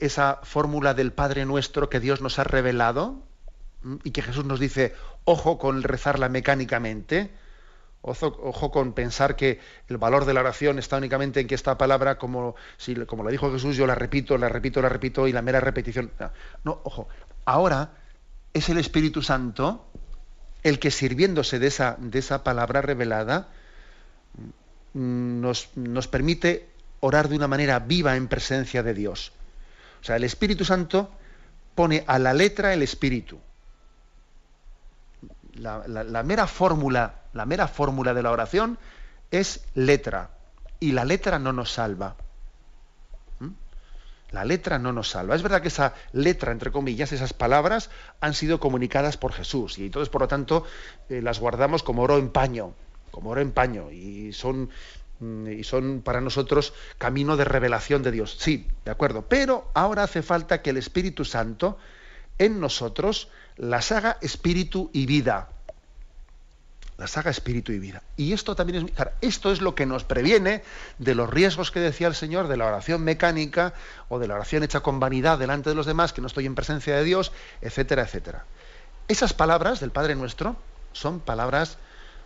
[0.00, 3.27] esa fórmula del Padre nuestro que Dios nos ha revelado
[4.04, 7.30] y que Jesús nos dice, ojo con rezarla mecánicamente,
[8.00, 12.16] Ojo, con pensar que el valor de la oración está únicamente en que esta palabra,
[12.16, 15.42] como, si, como la dijo Jesús, yo la repito, la repito, la repito y la
[15.42, 16.12] mera repetición.
[16.62, 17.08] No, ojo.
[17.44, 17.90] Ahora
[18.54, 19.90] es el Espíritu Santo
[20.62, 23.48] el que sirviéndose de esa, de esa palabra revelada
[24.94, 26.68] mm, nos, nos permite
[27.00, 29.32] orar de una manera viva en presencia de Dios.
[30.00, 31.10] O sea, el Espíritu Santo
[31.74, 33.40] pone a la letra el Espíritu.
[35.58, 38.78] La, mera fórmula, la mera fórmula de la oración
[39.30, 40.30] es letra.
[40.80, 42.16] Y la letra no nos salva.
[44.30, 45.34] La letra no nos salva.
[45.34, 47.90] Es verdad que esa letra, entre comillas, esas palabras,
[48.20, 50.64] han sido comunicadas por Jesús y entonces, por lo tanto,
[51.08, 52.74] eh, las guardamos como oro en paño,
[53.10, 54.68] como oro en paño y son,
[55.20, 58.36] mm, y son para nosotros camino de revelación de Dios.
[58.38, 59.22] Sí, de acuerdo.
[59.22, 61.78] Pero ahora hace falta que el Espíritu Santo
[62.36, 65.48] en nosotros las haga espíritu y vida
[66.98, 68.02] la saga espíritu y vida.
[68.16, 70.64] Y esto también es, esto es lo que nos previene
[70.98, 73.72] de los riesgos que decía el Señor de la oración mecánica
[74.08, 76.56] o de la oración hecha con vanidad delante de los demás, que no estoy en
[76.56, 77.30] presencia de Dios,
[77.62, 78.44] etcétera, etcétera.
[79.06, 80.56] Esas palabras del Padre Nuestro
[80.92, 81.78] son palabras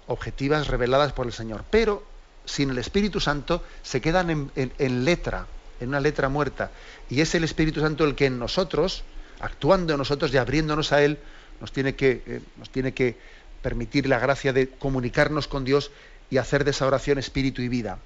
[0.06, 2.02] objetivas reveladas por el Señor, pero
[2.46, 5.46] sin el Espíritu Santo se quedan en, letra,
[5.80, 6.70] en una letra muerta.
[7.10, 9.04] Y es el Espíritu Santo el que en nosotros,
[9.42, 11.18] actuando nosotros y abriéndonos a Él,
[11.60, 13.18] nos tiene que, eh, nos tiene que
[13.60, 15.90] permitir la gracia de comunicarnos con Dios
[16.30, 17.98] y hacer de esa oración espíritu y vida.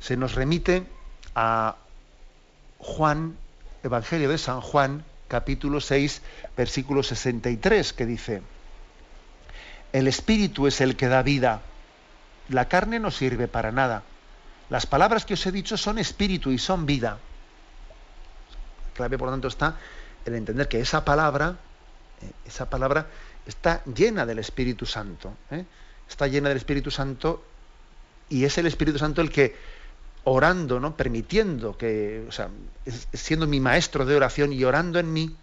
[0.00, 0.84] Se nos remite
[1.34, 1.76] a
[2.78, 3.36] Juan,
[3.82, 6.22] Evangelio de San Juan, capítulo 6,
[6.56, 8.42] versículo 63, que dice,
[9.92, 11.62] el espíritu es el que da vida,
[12.48, 14.02] la carne no sirve para nada.
[14.68, 17.18] Las palabras que os he dicho son espíritu y son vida.
[18.88, 19.76] La clave, por lo tanto, está
[20.26, 21.56] en entender que esa palabra,
[22.20, 23.06] eh, esa palabra
[23.46, 25.36] está llena del Espíritu Santo.
[25.50, 25.64] ¿eh?
[26.08, 27.44] Está llena del Espíritu Santo
[28.28, 29.56] y es el Espíritu Santo el que
[30.24, 30.96] orando, ¿no?
[30.96, 32.50] permitiendo que, o sea,
[33.12, 35.36] siendo mi maestro de oración y orando en mí,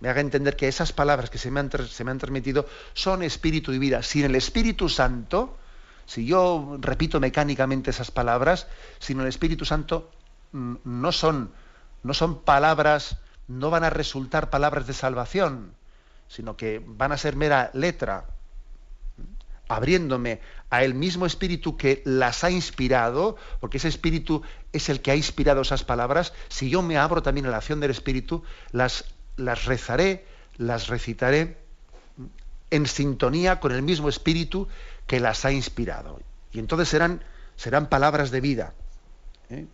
[0.00, 3.22] me haga entender que esas palabras que se me han, se me han transmitido son
[3.22, 4.02] espíritu y vida.
[4.02, 5.56] Sin el Espíritu Santo,
[6.04, 8.66] si yo repito mecánicamente esas palabras,
[8.98, 10.10] sin el Espíritu Santo
[10.52, 11.52] mm, no son,
[12.02, 15.74] no son palabras, no van a resultar palabras de salvación
[16.28, 18.26] sino que van a ser mera letra,
[19.68, 25.10] abriéndome a el mismo espíritu que las ha inspirado, porque ese espíritu es el que
[25.10, 29.04] ha inspirado esas palabras, si yo me abro también a la acción del espíritu, las,
[29.36, 31.58] las rezaré, las recitaré
[32.70, 34.68] en sintonía con el mismo espíritu
[35.06, 36.20] que las ha inspirado.
[36.52, 37.22] Y entonces serán,
[37.56, 38.74] serán palabras de vida
[39.50, 39.66] ¿eh?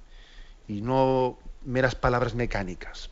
[0.68, 3.11] y no meras palabras mecánicas.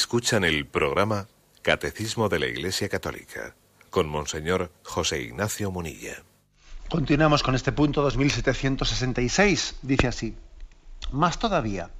[0.00, 1.28] Escuchan el programa
[1.60, 3.54] Catecismo de la Iglesia Católica
[3.90, 6.22] con Monseñor José Ignacio Munilla.
[6.88, 9.76] Continuamos con este punto 2766.
[9.82, 10.34] Dice así,
[11.12, 11.90] más todavía,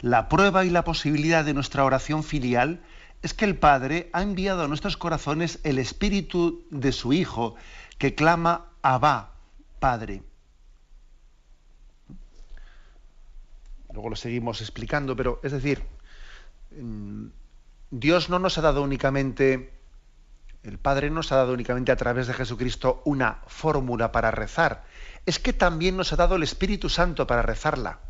[0.00, 2.82] la prueba y la posibilidad de nuestra oración filial
[3.22, 7.54] es que el Padre ha enviado a nuestros corazones el espíritu de su Hijo,
[7.96, 9.34] que clama Abba,
[9.78, 10.24] Padre.
[13.92, 15.84] Luego lo seguimos explicando, pero es decir,
[17.90, 19.72] Dios no nos ha dado únicamente,
[20.62, 24.84] el Padre nos ha dado únicamente a través de Jesucristo una fórmula para rezar,
[25.24, 28.00] es que también nos ha dado el Espíritu Santo para rezarla.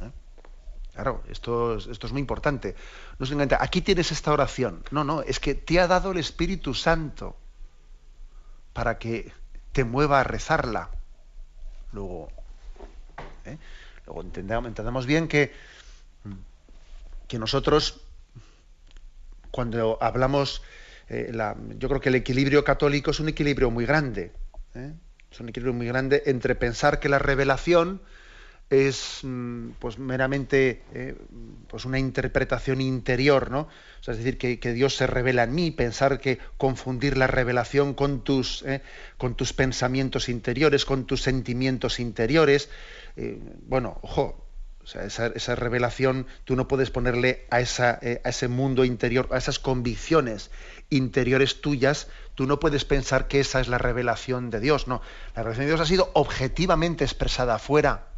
[0.00, 0.10] ¿Eh?
[0.94, 2.74] Claro, esto, esto, es muy importante.
[3.18, 4.84] No es únicamente, aquí tienes esta oración.
[4.90, 7.36] No, no, es que te ha dado el Espíritu Santo
[8.72, 9.32] para que
[9.72, 10.90] te mueva a rezarla.
[11.92, 12.28] Luego,
[13.44, 13.58] ¿eh?
[14.06, 15.52] Luego entendamos, bien que,
[17.28, 18.00] que nosotros,
[19.50, 20.62] cuando hablamos,
[21.08, 21.30] eh,
[21.78, 24.32] yo creo que el equilibrio católico es un equilibrio muy grande.
[24.74, 24.94] ¿eh?
[25.30, 28.00] Es un equilibrio muy grande entre pensar que la revelación
[28.70, 31.16] es mm, pues meramente eh,
[31.68, 33.68] pues una interpretación interior, ¿no?
[34.00, 38.64] es decir, que, Dios se revela en mí, pensar que confundir la revelación con tus,
[39.18, 42.70] con tus pensamientos interiores, con tus sentimientos interiores.
[43.66, 44.47] Bueno, ojo,
[44.94, 50.50] esa, revelación tú no puedes ponerle a, esa, a ese mundo interior, a esas convicciones
[50.90, 54.88] interiores tuyas, tú no puedes pensar que esa es la revelación de Dios.
[54.88, 55.02] No,
[55.36, 58.08] la revelación de Dios ha sido objetivamente expresada afuera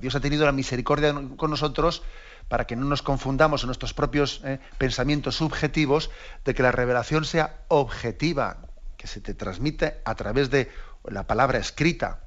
[0.00, 2.02] Dios ha tenido la misericordia con nosotros
[2.48, 6.10] para que no nos confundamos en nuestros propios eh, pensamientos subjetivos,
[6.44, 10.70] de que la revelación sea objetiva, que se te transmite a través de
[11.04, 12.20] la palabra escrita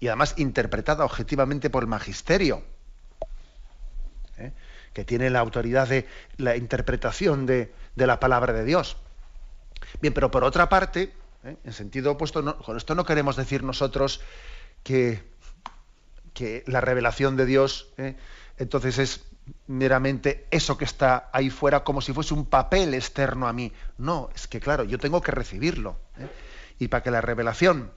[0.00, 2.62] y además interpretada objetivamente por el magisterio,
[4.36, 4.52] ¿eh?
[4.92, 6.06] que tiene la autoridad de
[6.36, 8.96] la interpretación de, la palabra de Dios.
[10.00, 11.12] Bien, pero por otra parte,
[11.44, 11.56] ¿eh?
[11.64, 14.20] en sentido opuesto, con esto no queremos decir nosotros
[14.82, 15.22] que
[16.38, 18.14] que la revelación de Dios ¿eh?
[18.58, 19.24] entonces es
[19.66, 23.72] meramente eso que está ahí fuera como si fuese un papel externo a mí.
[23.96, 25.96] No, es que claro, yo tengo que recibirlo.
[26.78, 27.90] Y para que la revelación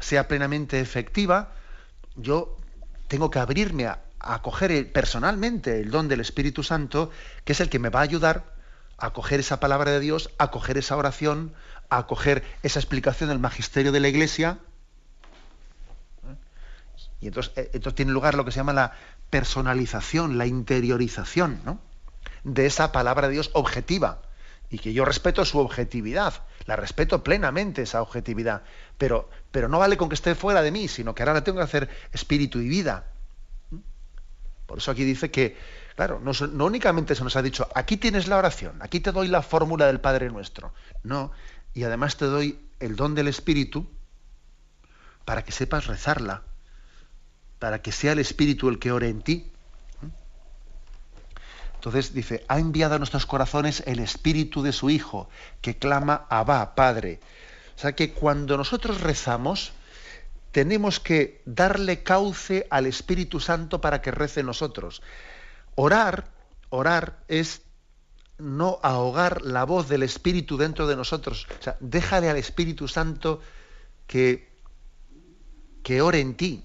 [0.00, 1.52] sea plenamente efectiva,
[2.16, 2.56] yo
[3.08, 7.10] tengo que abrirme a, acoger personalmente el don del Espíritu Santo,
[7.44, 8.54] que es el que me va a ayudar
[8.96, 11.52] a acoger esa palabra de Dios, a acoger esa oración,
[11.90, 14.58] a acoger esa explicación del magisterio de la Iglesia,
[17.24, 18.92] y eh, entonces, tiene lugar lo que se llama la
[19.30, 21.80] personalización, la interiorización
[22.44, 24.20] de esa palabra de Dios objetiva.
[24.70, 26.34] Y que yo respeto su objetividad,
[26.66, 28.62] la respeto plenamente esa objetividad,
[28.98, 31.58] pero, pero no vale con que esté fuera de mí, sino que ahora la tengo
[31.58, 33.06] que hacer espíritu y vida.
[34.66, 35.56] Por eso aquí dice que,
[35.96, 39.28] claro, no, no, únicamente se nos ha dicho, aquí tienes la oración, aquí te doy
[39.28, 40.72] la fórmula del Padre Nuestro.
[41.02, 41.32] No,
[41.74, 43.86] y además te doy el don del Espíritu
[45.24, 46.42] para que sepas rezarla
[47.64, 49.50] para que sea el Espíritu el que ore en ti.
[51.76, 55.30] Entonces dice, ha enviado a nuestros corazones el Espíritu de su Hijo,
[55.62, 57.20] que clama Abba, Padre.
[57.76, 59.72] O sea que cuando nosotros rezamos,
[60.52, 65.02] tenemos que darle cauce al Espíritu Santo para que rece nosotros.
[65.74, 66.30] Orar,
[66.70, 67.62] orar es
[68.38, 71.46] no ahogar la voz del Espíritu dentro de nosotros.
[71.58, 73.40] O sea, déjale al Espíritu Santo
[74.06, 74.48] que,
[75.82, 76.64] que ore en ti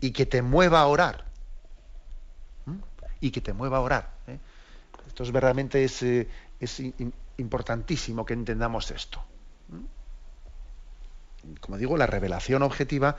[0.00, 1.26] y que te mueva a orar.
[2.66, 2.78] ¿Mm?
[3.20, 4.14] Y que te mueva a orar.
[4.26, 4.38] ¿eh?
[5.06, 6.28] Esto es verdaderamente es, eh,
[7.36, 9.22] importantísimo que entendamos esto.
[9.68, 10.01] ¿Mm?
[11.60, 13.16] Como digo, la revelación objetiva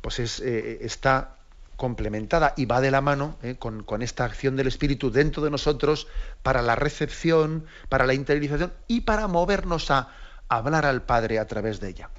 [0.00, 1.36] pues es, eh, está
[1.76, 6.06] complementada y va de la mano con, con, esta acción del Espíritu dentro de nosotros
[6.42, 10.08] para la recepción, para la interiorización y para movernos a
[10.48, 12.10] hablar al Padre a través de ella.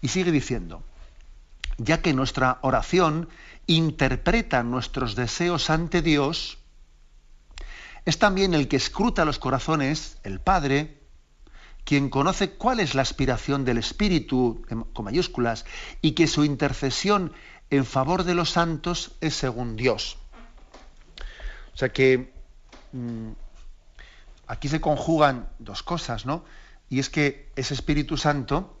[0.00, 0.82] Y sigue diciendo,
[1.76, 3.28] ya que nuestra oración
[3.66, 6.58] interpreta nuestros deseos ante Dios,
[8.04, 10.99] es también el que escruta los corazones, el Padre,
[11.90, 15.64] quien conoce cuál es la aspiración del Espíritu, con mayúsculas,
[16.00, 17.32] y que su intercesión
[17.68, 20.16] en favor de los santos es según Dios.
[21.74, 22.32] O sea que
[22.92, 23.30] mm,
[24.46, 26.44] aquí se conjugan dos cosas, ¿no?
[26.88, 28.78] Y es que ese Espíritu Santo,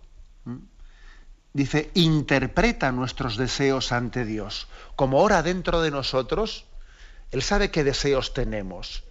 [1.52, 4.68] dice, interpreta nuestros deseos ante Dios.
[4.94, 6.64] Como ora dentro de nosotros,
[7.32, 9.02] Él sabe qué deseos tenemos.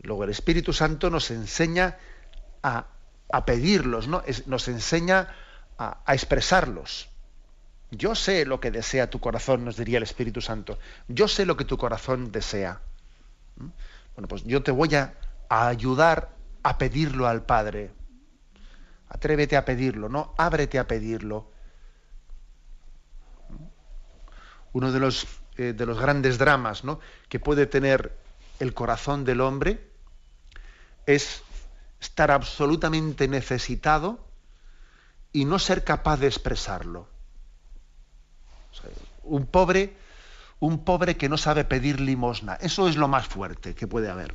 [0.00, 1.96] Luego el Espíritu Santo nos enseña
[2.64, 2.88] a,
[3.44, 4.22] pedirlos, ¿no?
[4.46, 5.28] nos enseña
[5.78, 7.08] a, expresarlos.
[7.90, 10.78] Yo sé lo que desea tu corazón, nos diría el Espíritu Santo.
[11.08, 12.80] Yo sé lo que tu corazón desea.
[13.56, 13.68] ¿Mm?
[14.16, 15.14] Bueno, pues yo te voy a,
[15.48, 16.30] a ayudar
[16.62, 17.92] a pedirlo al Padre.
[19.08, 20.34] Atrévete a pedirlo, ¿no?
[20.36, 21.52] Ábrete a pedirlo.
[24.72, 26.98] Uno de los, eh, de los grandes dramas ¿no?
[27.28, 28.12] que puede tener
[28.58, 29.88] el corazón del hombre
[31.06, 31.42] es
[32.04, 34.18] estar absolutamente necesitado
[35.32, 37.08] y no ser capaz de expresarlo.
[39.24, 39.96] un pobre,
[40.60, 44.34] un pobre que no sabe pedir limosna, eso es lo más fuerte que puede haber.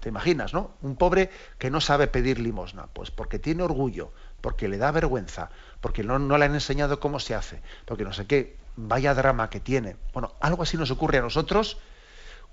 [0.00, 0.70] ¿Te imaginas, no?
[0.80, 5.50] Un pobre que no sabe pedir limosna, pues porque tiene orgullo, porque le da vergüenza,
[5.82, 9.50] porque no, no, le han enseñado cómo se hace, porque no sé qué, vaya drama
[9.50, 9.96] que tiene.
[10.14, 11.76] Bueno, algo así nos ocurre a nosotros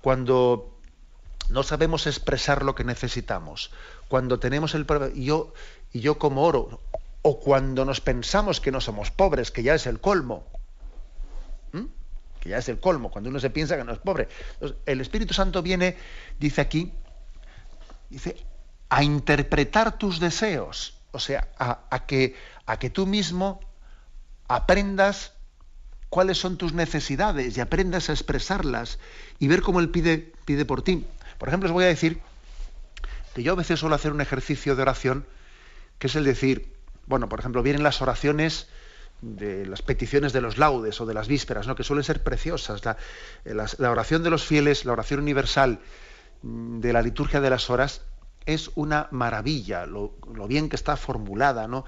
[0.02, 0.71] cuando
[1.52, 3.70] no sabemos expresar lo que necesitamos,
[4.08, 5.52] cuando tenemos el y yo
[5.92, 6.80] y yo como oro,
[7.20, 10.44] o cuando nos pensamos que no somos pobres, que ya es el colmo.
[12.40, 14.26] que ya es el colmo, cuando uno se piensa que no es pobre.
[14.86, 15.96] el Espíritu Santo viene,
[16.40, 16.92] dice aquí,
[18.10, 18.36] dice,
[18.88, 22.34] a interpretar tus deseos, o sea, a, que,
[22.66, 23.60] a que tú mismo
[24.48, 25.34] aprendas
[26.08, 28.98] cuáles son tus necesidades y aprendas a expresarlas
[29.38, 31.06] y ver cómo Él pide, pide por ti.
[31.42, 32.20] Por ejemplo, os voy a decir
[33.34, 35.26] que yo a veces suelo hacer un ejercicio de oración,
[35.98, 36.72] que es el decir,
[37.06, 38.68] bueno, por ejemplo, vienen las oraciones
[39.22, 41.74] de las peticiones de los laudes o de las vísperas, ¿no?
[41.74, 42.84] que suelen ser preciosas.
[42.84, 42.96] La,
[43.44, 45.80] la oración de los fieles, la oración universal,
[46.44, 48.02] de la liturgia de las horas
[48.46, 50.14] es una maravilla, lo,
[50.46, 51.84] bien que está formulada, ¿no?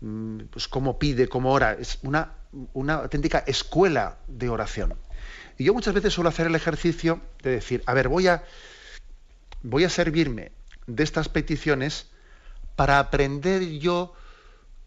[0.00, 2.36] Mm, pues cómo pide, cómo ora, es una
[2.86, 4.94] auténtica escuela de oración.
[5.58, 8.44] Y yo muchas veces suelo hacer el ejercicio de decir, a ver, voy a,
[9.62, 10.52] voy a servirme
[10.86, 12.06] de estas peticiones
[12.76, 14.14] para aprender yo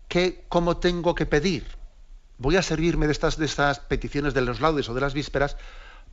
[0.07, 1.65] qué, cómo tengo que pedir.
[2.37, 5.57] Voy a servirme de estas, de estas peticiones de los laudes o de las vísperas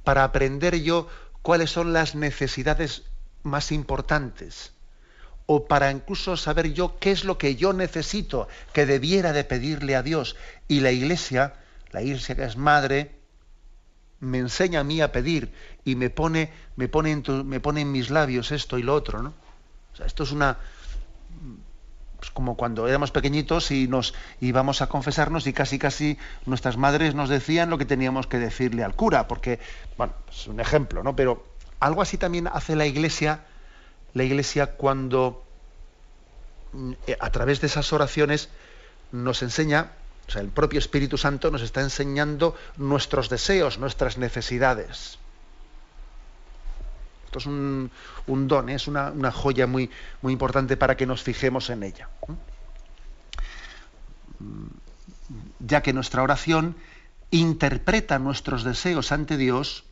[0.05, 1.09] para aprender yo
[1.43, 3.03] cuáles son las necesidades
[3.43, 4.73] más importantes
[5.47, 9.97] o para incluso saber yo qué es lo que yo necesito, que debiera de pedirle
[9.97, 10.37] a Dios.
[10.69, 11.55] Y la iglesia,
[11.91, 13.22] la iglesia que es madre,
[14.23, 15.53] me enseña a mí a pedir
[15.85, 19.21] y me pone, me pone, en, me pone en mis labios esto y lo otro,
[19.21, 19.35] ¿no?
[19.93, 20.59] O sea, esto es una
[22.23, 27.17] pues como cuando éramos pequeñitos y nos íbamos a confesarnos y casi casi nuestras madres
[27.17, 29.59] nos decían lo que teníamos que decirle al cura, porque,
[29.99, 31.17] bueno, es un ejemplo, ¿no?
[31.17, 31.45] Pero
[31.81, 33.41] algo así también hace la iglesia,
[34.15, 35.43] la iglesia cuando
[36.73, 38.51] mm, eh, a través de esas oraciones
[39.11, 39.91] nos enseña,
[40.29, 45.19] o sea, el propio Espíritu Santo nos está enseñando nuestros deseos, nuestras necesidades.
[47.27, 47.91] Esto es un,
[48.27, 48.75] don, ¿eh?
[48.75, 52.09] es una, joya muy, muy importante para que nos fijemos en ella.
[55.61, 56.77] Ya que nuestra oración
[57.31, 59.85] interpreta nuestros deseos ante Dios,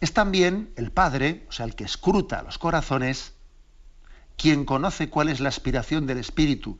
[0.00, 3.32] es también el Padre, o sea, el que escruta los corazones,
[4.36, 6.78] quien conoce cuál es la aspiración del Espíritu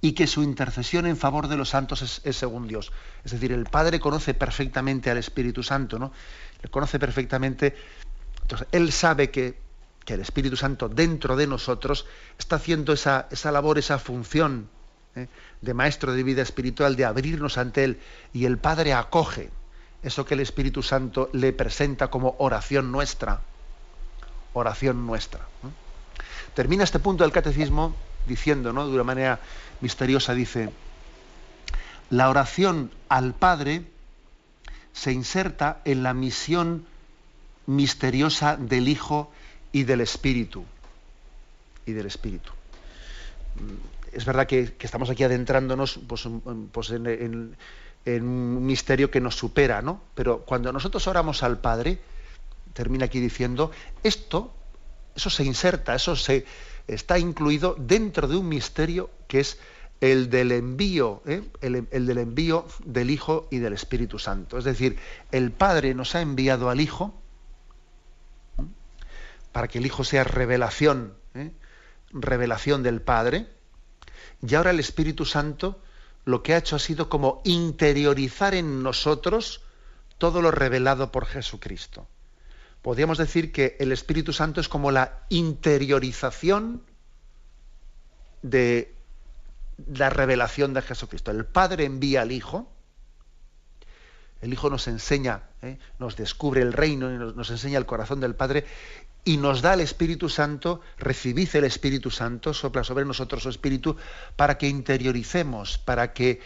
[0.00, 2.92] y que su intercesión en favor de los santos es, según Dios.
[3.24, 6.12] Es decir, el Padre conoce perfectamente al Espíritu Santo, ¿no?
[6.62, 7.74] Le conoce perfectamente
[8.48, 9.68] entonces, Él sabe que,
[10.06, 12.06] el Espíritu Santo dentro de nosotros
[12.38, 14.70] está haciendo esa, labor, esa función
[15.14, 15.28] ¿eh?
[15.60, 18.00] de maestro de vida espiritual, de abrirnos ante Él,
[18.32, 19.50] y el Padre acoge
[20.02, 23.42] eso que el Espíritu Santo le presenta como oración nuestra.
[24.54, 25.46] Oración nuestra.
[26.54, 27.94] Termina este punto del catecismo
[28.28, 28.86] diciendo, ¿no?
[28.86, 29.40] de una manera
[29.80, 30.70] misteriosa, dice,
[32.10, 33.84] la oración al Padre
[34.92, 36.86] se inserta en la misión
[37.66, 39.30] misteriosa del Hijo
[39.72, 40.64] y del Espíritu.
[41.86, 42.50] Y del Espíritu.
[44.12, 46.26] Es verdad que, estamos aquí adentrándonos pues,
[46.72, 47.56] pues en,
[48.06, 50.00] un misterio que nos supera, ¿no?
[50.14, 51.98] Pero cuando nosotros oramos al Padre,
[52.72, 53.70] termina aquí diciendo,
[54.02, 54.54] esto,
[55.14, 56.46] eso se inserta, eso se
[56.88, 59.58] está incluido dentro de un misterio que es
[60.00, 61.42] el del envío, ¿eh?
[61.60, 64.58] el, el, del envío del Hijo y del Espíritu Santo.
[64.58, 64.98] Es decir,
[65.32, 67.14] el Padre nos ha enviado al Hijo,
[69.52, 71.50] para que el Hijo sea revelación, ¿eh?
[72.12, 73.48] revelación del Padre.
[74.46, 75.80] Y ahora el Espíritu Santo
[76.24, 79.62] lo que ha hecho ha sido como interiorizar en nosotros
[80.18, 82.06] todo lo revelado por Jesucristo.
[82.82, 86.82] Podríamos decir que el Espíritu Santo es como la interiorización
[88.42, 88.94] de
[89.86, 91.30] la revelación de Jesucristo.
[91.30, 92.70] El Padre envía al Hijo,
[94.40, 95.78] el Hijo nos enseña, ¿eh?
[95.98, 98.64] nos descubre el reino y nos, enseña el corazón del Padre
[99.24, 103.96] y nos da el Espíritu Santo, recibid el Espíritu Santo, sopla sobre nosotros su Espíritu,
[104.36, 106.40] para que interioricemos, para que,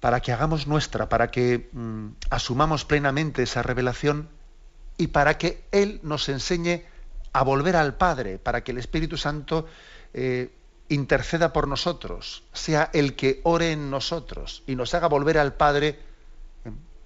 [0.00, 4.28] para que hagamos nuestra, para que mm, asumamos plenamente esa revelación
[4.98, 6.84] y para que Él nos enseñe
[7.32, 9.66] a volver al Padre para que el Espíritu Santo
[10.12, 10.50] eh,
[10.88, 15.98] interceda por nosotros, sea el que ore en nosotros y nos haga volver al Padre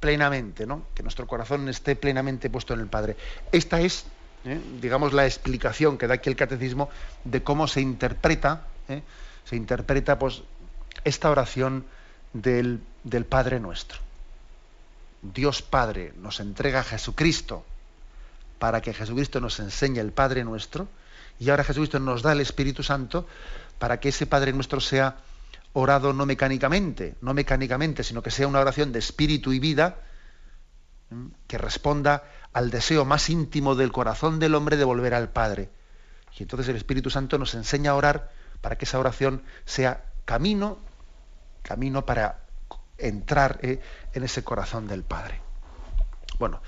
[0.01, 0.87] plenamente, ¿no?
[0.95, 3.17] que nuestro corazón esté plenamente puesto en el Padre.
[3.53, 4.07] Esta es,
[4.45, 4.61] ¿eh?
[4.81, 6.91] digamos, la explicación que da aquí el catecismo
[7.25, 9.03] de cómo se interpreta, ¿eh?
[9.45, 10.43] se interpreta pues,
[11.05, 11.85] esta oración
[12.33, 13.99] del, del Padre nuestro.
[15.23, 17.65] Dios Padre nos entrega a Jesucristo
[18.63, 20.87] para que Jesucristo nos enseñe el Padre nuestro,
[21.41, 23.27] y ahora Jesucristo nos da el Espíritu Santo
[23.81, 25.17] para que ese Padre nuestro sea
[25.73, 29.97] orado no mecánicamente, no mecánicamente, sino que sea una oración de espíritu y vida
[31.49, 35.69] que responda al deseo más íntimo del corazón del hombre de volver al Padre.
[36.39, 40.79] Y entonces el Espíritu Santo nos enseña a orar para que esa oración sea camino,
[41.63, 42.39] camino para
[42.97, 43.81] entrar eh,
[44.13, 45.41] en ese corazón del Padre.
[46.39, 46.63] Bueno,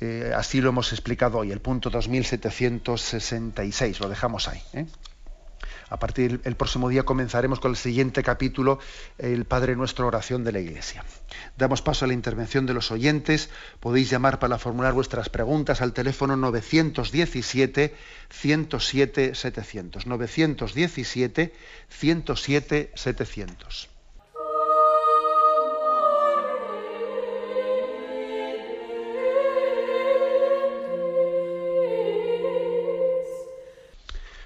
[0.00, 4.60] eh, así lo hemos explicado hoy, el punto 2766, lo dejamos ahí.
[4.72, 4.86] ¿eh?
[5.90, 8.78] A partir del próximo día comenzaremos con el siguiente capítulo,
[9.18, 11.04] el Padre Nuestro, oración de la Iglesia.
[11.58, 13.50] Damos paso a la intervención de los oyentes.
[13.80, 17.94] Podéis llamar para formular vuestras preguntas al teléfono 917
[18.30, 19.32] 107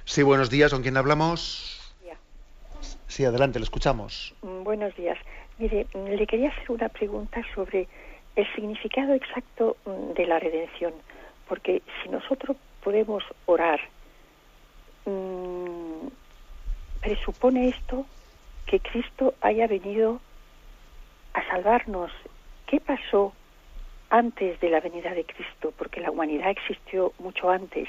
[0.04, 0.72] Sí, buenos días.
[0.72, 1.80] ¿Con quién hablamos?
[3.06, 4.34] Sí, adelante, le escuchamos.
[4.42, 5.16] Mm, buenos días.
[5.58, 7.88] Mire, mm, le quería hacer una pregunta sobre
[8.34, 10.92] el significado exacto mm, de la redención,
[11.48, 13.80] porque si nosotros podemos orar,
[17.00, 18.06] presupone esto
[18.66, 20.20] que Cristo haya venido
[21.34, 22.10] a salvarnos.
[22.66, 23.32] ¿Qué pasó
[24.10, 25.72] antes de la venida de Cristo?
[25.76, 27.88] Porque la humanidad existió mucho antes.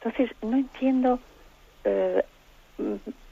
[0.00, 1.20] Entonces, no entiendo
[1.84, 2.22] eh,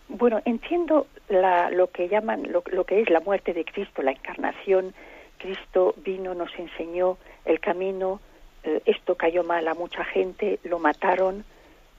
[0.09, 4.95] bueno, entiendo lo que llaman, lo, que es la muerte de Cristo, la encarnación.
[5.39, 8.21] Cristo vino, nos enseñó el camino,
[8.65, 11.45] eh, esto cayó mal a mucha gente, lo mataron,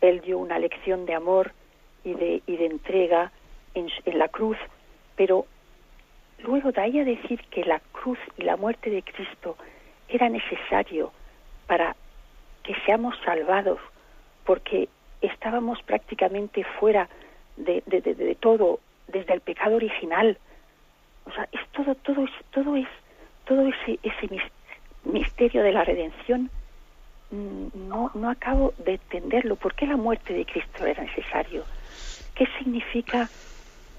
[0.01, 1.51] él dio una lección de amor
[2.03, 3.31] y de, y de entrega
[3.75, 4.57] en, en la cruz,
[5.15, 5.45] pero
[6.39, 9.55] luego de ahí a decir que la cruz y la muerte de Cristo
[10.07, 11.11] era necesario
[11.67, 11.95] para
[12.63, 13.79] que seamos salvados,
[14.45, 14.89] porque
[15.21, 17.09] estábamos prácticamente fuera
[17.55, 20.37] de, de, todo, desde el pecado original.
[21.25, 22.87] O sea, es todo, todo es, todo es,
[23.45, 24.41] todo ese, ese
[25.03, 26.49] misterio de la redención
[27.31, 29.55] mm, no, no acabo de entenderlo.
[29.55, 31.63] ¿Por qué la muerte de Cristo era necesario?
[32.35, 33.29] ¿Qué significa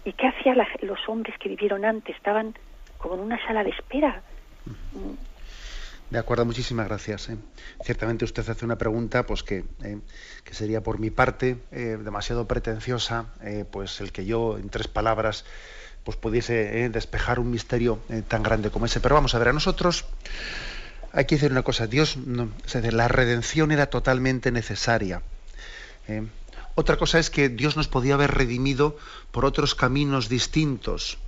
[0.05, 2.17] y qué hacían los hombres que vivieron antes?
[2.17, 2.55] Estaban
[2.99, 4.23] como en una sala de espera.
[6.11, 7.29] De acuerdo, muchísimas gracias.
[7.29, 7.37] ¿eh?
[7.85, 9.99] Ciertamente usted hace una pregunta, pues que, eh,
[10.43, 13.27] que sería por mi parte eh, demasiado pretenciosa,
[13.71, 15.45] pues el que yo en tres palabras
[16.05, 17.99] pues pudiese despejar un misterio
[18.29, 19.01] tan grande como ese.
[19.01, 20.07] Pero vamos a ver, a nosotros
[21.13, 21.87] hay que decir una cosa.
[21.87, 22.51] Dios, no,
[22.91, 25.21] la redención era totalmente necesaria.
[26.75, 28.97] Otra cosa es que Dios nos podía haber redimido
[29.33, 31.19] por otros caminos distintos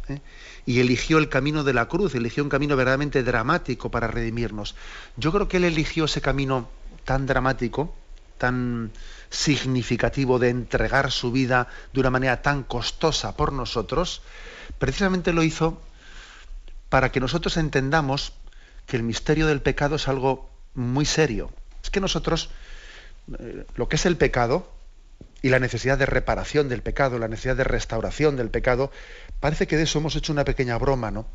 [0.67, 4.75] y eligió el camino de la cruz, eligió un camino verdaderamente dramático para redimirnos.
[5.17, 6.69] Yo creo que él eligió ese camino
[7.05, 7.95] tan dramático,
[8.39, 8.91] tan
[9.31, 14.23] significativo de entregar su vida de una manera tan costosa por nosotros,
[14.79, 15.81] precisamente lo hizo
[16.89, 18.33] para que nosotros entendamos
[18.87, 21.51] que el misterio del pecado es algo muy serio.
[21.83, 22.51] Es que nosotros,
[23.39, 24.69] eh, lo que es el pecado,
[25.43, 28.91] y la necesidad de reparación del pecado, la necesidad de restauración del pecado,
[29.41, 31.27] parece que de eso hemos hecho una pequeña broma, ¿no?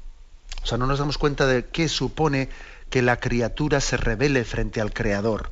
[0.64, 2.50] O sea, no nos damos cuenta de qué supone
[2.90, 5.52] que la criatura se revele frente al Creador.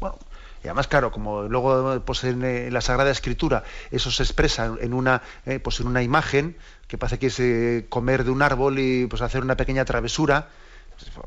[0.00, 0.18] Bueno,
[0.62, 5.22] y además, claro, como luego pues, en, la Sagrada Escritura eso se expresa en una,
[5.46, 6.56] eh, pues, en una imagen,
[6.88, 10.48] que parece que es eh, comer de un árbol y pues, hacer una pequeña travesura,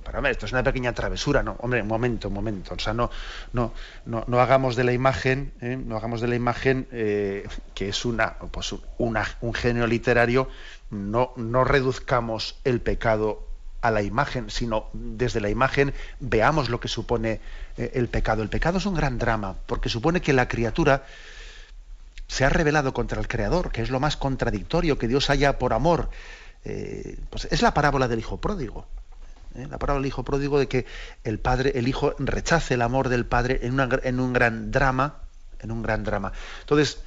[0.03, 2.93] pero hombre, esto es una pequeña travesura, no, hombre, un momento, un momento, o sea,
[2.93, 3.11] no,
[3.53, 3.73] no,
[4.05, 5.77] no, hagamos de la imagen, ¿eh?
[5.77, 10.49] no hagamos de la imagen eh, que es una, pues un género literario,
[10.89, 13.45] no, no reduzcamos el pecado
[13.81, 17.39] a la imagen, sino desde la imagen veamos lo que supone
[17.77, 18.41] eh, el pecado.
[18.41, 21.05] El pecado es un gran drama, porque supone que la criatura
[22.27, 25.73] se ha rebelado contra el Creador, que es lo más contradictorio, que Dios haya por
[25.73, 26.09] amor.
[27.29, 28.87] pues es la parábola del hijo pródigo.
[29.55, 29.67] ¿Eh?
[29.69, 30.85] la palabra del hijo pródigo de que
[31.23, 35.21] el padre, el hijo rechace el amor del padre en, en un gran drama,
[35.59, 36.33] en un gran drama.
[36.61, 36.99] Entonces,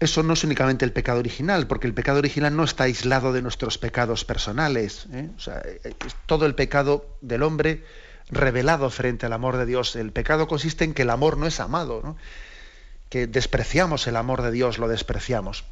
[0.00, 3.42] eso no es únicamente el pecado original, porque el pecado original no está aislado de
[3.42, 5.06] nuestros pecados personales.
[5.12, 5.28] ¿eh?
[5.36, 5.62] O sea,
[6.26, 7.84] todo el pecado del hombre
[8.30, 9.96] revelado frente al amor de Dios.
[9.96, 12.16] El pecado consiste en que el amor no es amado,
[13.08, 15.64] que despreciamos el amor de Dios, lo despreciamos.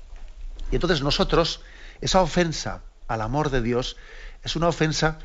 [0.73, 1.61] Y entonces nosotros,
[2.01, 3.97] esa ofensa al amor de Dios
[4.43, 5.19] es una ofensa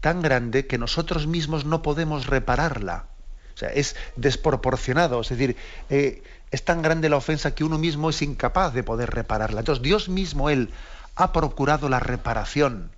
[0.00, 3.06] tan grande que nosotros mismos no podemos repararla.
[3.54, 5.56] O sea, es desproporcionado, es decir,
[5.90, 9.60] eh, es tan grande la ofensa que uno mismo es incapaz de poder repararla.
[9.60, 10.70] Entonces Dios mismo, Él,
[11.16, 12.92] ha procurado la reparación.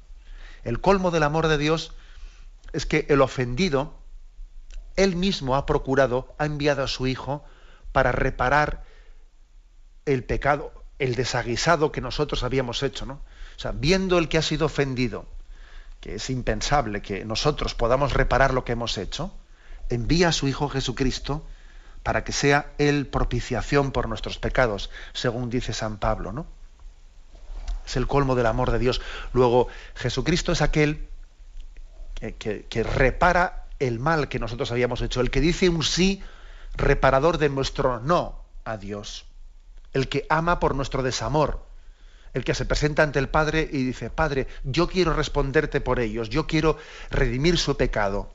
[0.63, 1.95] El colmo del amor de Dios
[2.73, 3.95] es que el ofendido,
[4.97, 7.43] Él mismo ha procurado, ha enviado a su Hijo
[7.93, 8.85] para reparar
[10.05, 13.07] el pecado, el desaguisado que nosotros habíamos hecho.
[13.07, 13.15] ¿no?
[13.15, 15.27] O sea, viendo el que ha sido ofendido,
[16.01, 19.33] que es impensable que nosotros podamos reparar lo que hemos hecho,
[19.91, 21.47] envía a su Hijo Jesucristo
[22.03, 26.47] para que sea Él propiciación por nuestros pecados, según dice San Pablo, ¿no?
[27.87, 29.01] Es el colmo del amor de Dios.
[29.33, 31.09] Luego, Jesucristo es aquel
[32.15, 36.23] que, que repara el mal que nosotros habíamos hecho, el que dice un sí
[36.77, 39.27] reparador de nuestro no a Dios,
[39.93, 41.67] el que ama por nuestro desamor,
[42.35, 46.29] el que se presenta ante el Padre y dice, Padre, yo quiero responderte por ellos,
[46.31, 46.77] yo quiero
[47.11, 48.33] redimir su pecado.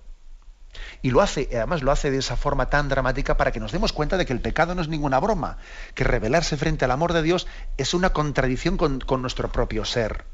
[1.01, 3.93] Y lo hace, además lo hace de esa forma tan dramática para que nos demos
[3.93, 5.57] cuenta de que el pecado no es ninguna broma,
[5.93, 10.25] que rebelarse frente al amor de Dios es una contradicción con, nuestro propio ser.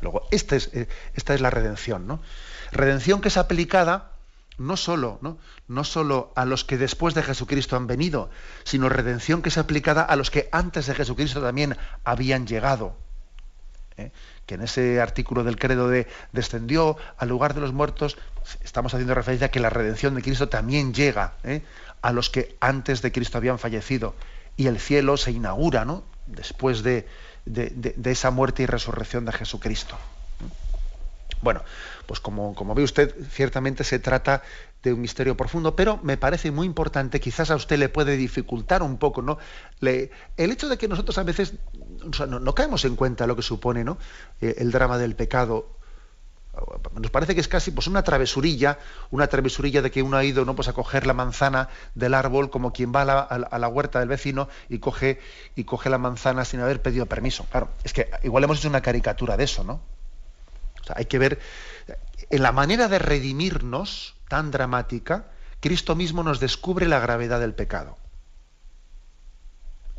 [0.00, 2.20] Luego, esta es, eh, esta es la redención, ¿no?
[2.72, 4.09] Redención que es aplicada
[4.60, 5.84] no solo, ¿no?
[5.84, 8.30] solo a los que después de Jesucristo han venido,
[8.64, 12.94] sino redención que es aplicada a los que antes de Jesucristo también habían llegado.
[13.96, 14.12] ¿eh?
[14.46, 18.18] que en ese artículo del credo de descendió al lugar de los muertos,
[18.62, 21.62] estamos haciendo referencia a que la redención de Cristo también llega ¿eh?
[22.02, 24.14] a los que antes de Cristo habían fallecido.
[24.56, 26.04] Y el cielo se inaugura ¿no?
[26.26, 27.08] después de,
[27.46, 29.96] de, esa muerte y resurrección de Jesucristo.
[31.42, 31.62] Bueno,
[32.06, 34.42] pues como, como, ve usted, ciertamente se trata
[34.82, 38.82] de un misterio profundo, pero me parece muy importante, quizás a usted le puede dificultar
[38.82, 39.38] un poco, ¿no?
[39.80, 41.54] el hecho de que nosotros a veces
[42.28, 43.98] no, caemos en cuenta lo que supone ¿no?
[44.40, 45.76] Eh, el drama del pecado.
[46.98, 48.78] Nos parece que es casi pues, una travesurilla,
[49.10, 50.56] una travesurilla de que uno ha ido ¿no?
[50.56, 54.48] pues, a coger la manzana del árbol como quien va a la, huerta del vecino
[54.68, 55.20] y coge,
[55.54, 57.46] y coge la manzana sin haber pedido permiso.
[57.50, 59.80] Claro, es que igual hemos hecho una caricatura de eso, ¿no?
[60.94, 61.40] Hay que ver
[62.30, 65.26] en la manera de redimirnos tan dramática,
[65.60, 67.98] Cristo mismo nos descubre la gravedad del pecado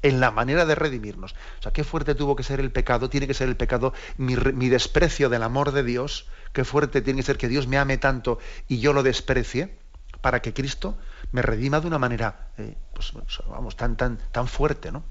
[0.01, 1.33] en la manera de redimirnos.
[1.59, 4.35] O sea, qué fuerte tuvo que ser el pecado, tiene que ser el pecado, mi,
[4.69, 8.39] desprecio del amor de Dios, qué fuerte tiene que ser que Dios me ame tanto
[8.67, 9.77] y yo lo desprecie,
[10.21, 10.97] para que Cristo
[11.31, 13.13] me redima de una manera, eh, pues,
[13.47, 15.03] vamos, tan, tan, tan fuerte, ¿no?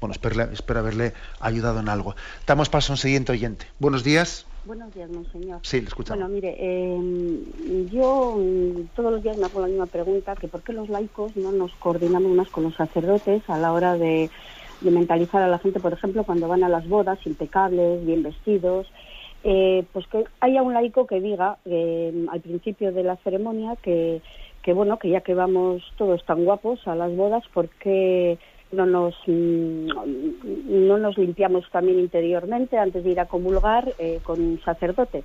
[0.00, 2.14] Bueno, espero, espero haberle ayudado en algo.
[2.46, 3.66] Damos paso a un siguiente oyente.
[3.78, 4.46] Buenos días.
[4.64, 5.60] Buenos días, monseñor.
[5.62, 6.20] Sí, le escuchamos.
[6.20, 10.62] Bueno, mire, em, yo mm, todos los días me hago la misma pregunta, que por
[10.62, 14.28] qué los laicos no nos coordinamos más con los sacerdotes a la hora de,
[14.82, 18.86] mentalizar a la gente, por ejemplo, cuando van a las bodas impecables, bien vestidos,
[19.44, 24.20] eh, pues que haya un laico que diga em, al principio de la ceremonia que,
[24.62, 28.38] que, bueno, que ya que vamos todos tan guapos a las bodas, ¿por qué
[28.72, 29.88] no nos, mm,
[30.88, 35.24] no nos limpiamos también interiormente antes de ir a comulgar eh, con un sacerdote,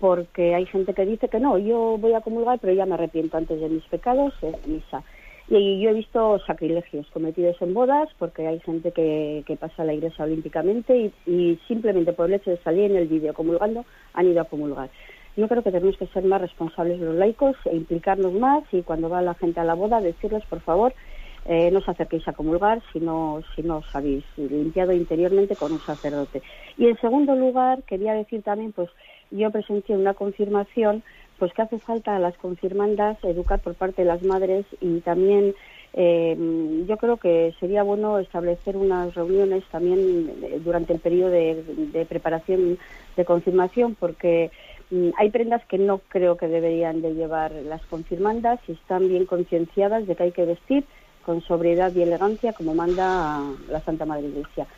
[0.00, 3.36] porque hay gente que dice que no, yo voy a comulgar, pero ya me arrepiento
[3.36, 5.02] antes de mis pecados, en misa.
[5.48, 9.94] Y yo he visto sacrilegios cometidos en bodas, porque hay gente que, pasa a la
[9.94, 14.26] iglesia olímpicamente y, y, simplemente por el hecho de salir en el vídeo comulgando han
[14.26, 14.90] ido a comulgar.
[15.36, 19.08] Yo creo que tenemos que ser más responsables los laicos e implicarnos más y cuando
[19.08, 20.94] va la gente a la boda decirles, por favor,
[21.48, 25.72] eh, no os acerquéis a comulgar si no, si no os habéis limpiado interiormente con
[25.72, 26.42] un sacerdote.
[26.76, 28.90] Y en segundo lugar, quería decir también, pues
[29.30, 31.02] yo presencié una confirmación,
[31.38, 35.54] pues que hace falta a las confirmandas educar por parte de las madres y también
[35.92, 36.36] eh,
[36.88, 42.06] yo creo que sería bueno establecer unas reuniones también eh, durante el periodo de, de
[42.06, 42.78] preparación
[43.16, 44.50] de confirmación porque
[44.90, 49.26] mm, hay prendas que no creo que deberían de llevar las confirmandas y están bien
[49.26, 50.84] concienciadas de que hay que vestir
[51.26, 54.68] con sobriedad y elegancia como manda la Santa Madre Iglesia.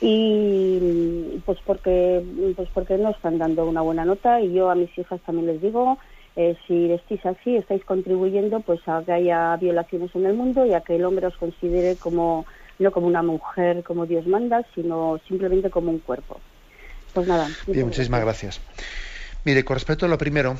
[0.00, 2.24] Y pues porque,
[2.56, 5.60] pues porque no están dando una buena nota y yo a mis hijas también les
[5.60, 5.98] digo,
[6.36, 10.72] eh, si vestís así estáis contribuyendo pues a que haya violaciones en el mundo y
[10.72, 12.46] a que el hombre os considere como
[12.78, 16.40] no como una mujer como Dios manda, sino simplemente como un cuerpo.
[17.12, 17.46] Pues nada.
[17.66, 18.62] Bien, muchísimas gracias.
[19.44, 20.54] Mire, con respecto a lo primero,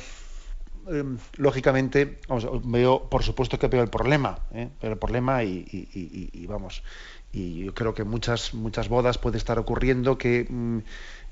[0.87, 2.19] Em, lógicamente,
[2.63, 4.69] veo, por supuesto que veo el problema, ¿eh?
[4.81, 6.83] el problema y, vamos,
[7.31, 10.79] y yo creo que muchas muchas bodas puede estar ocurriendo que mm,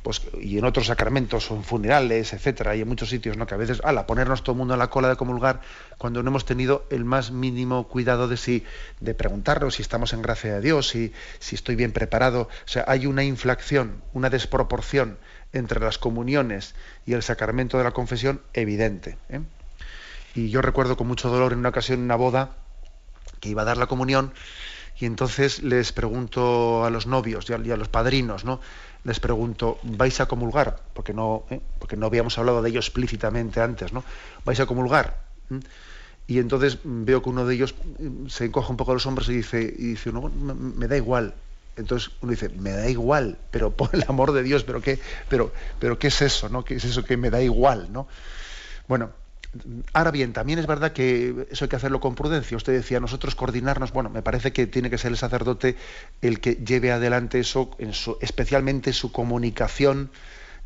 [0.03, 3.47] pues, y en otros sacramentos en funerales, etcétera, y en muchos sitios, ¿no?
[3.47, 5.61] Que a veces, ala, ponernos todo el mundo en la cola de comulgar
[5.97, 8.63] cuando no hemos tenido el más mínimo cuidado de si,
[9.01, 12.43] de preguntarnos si estamos en gracia de Dios, si, si estoy bien preparado.
[12.43, 15.17] O sea, hay una inflación, una desproporción
[15.53, 16.75] entre las comuniones
[17.05, 19.17] y el sacramento de la confesión evidente.
[19.29, 19.41] ¿eh?
[20.35, 22.55] Y yo recuerdo con mucho dolor en una ocasión en una boda
[23.39, 24.33] que iba a dar la comunión
[24.99, 28.59] y entonces les pregunto a los novios y a, los padrinos, ¿no?
[29.05, 30.81] Les pregunto, ¿vais a comulgar?
[30.93, 31.61] Porque no, ¿eh?
[31.79, 34.03] porque no habíamos hablado de ello explícitamente antes, ¿no?
[34.43, 35.21] ¿Vais a comulgar?
[35.47, 35.59] ¿Mm?
[36.27, 39.37] Y entonces veo que uno de ellos mm, se encoge un poco los hombros y
[39.37, 41.33] dice, y dice no, me, da igual.
[41.75, 45.51] Entonces uno dice, me da igual, pero por el amor de Dios, pero qué, pero,
[45.79, 46.63] pero qué es eso, ¿no?
[46.63, 48.07] ¿Qué es eso que me da igual, ¿no?
[48.87, 49.11] Bueno,
[49.93, 52.55] Ahora bien, también es verdad que eso hay que hacerlo con prudencia.
[52.55, 55.75] Usted decía, nosotros coordinarnos, bueno, me parece que tiene que ser el sacerdote
[56.21, 60.11] el que lleve adelante eso, en su, especialmente su comunicación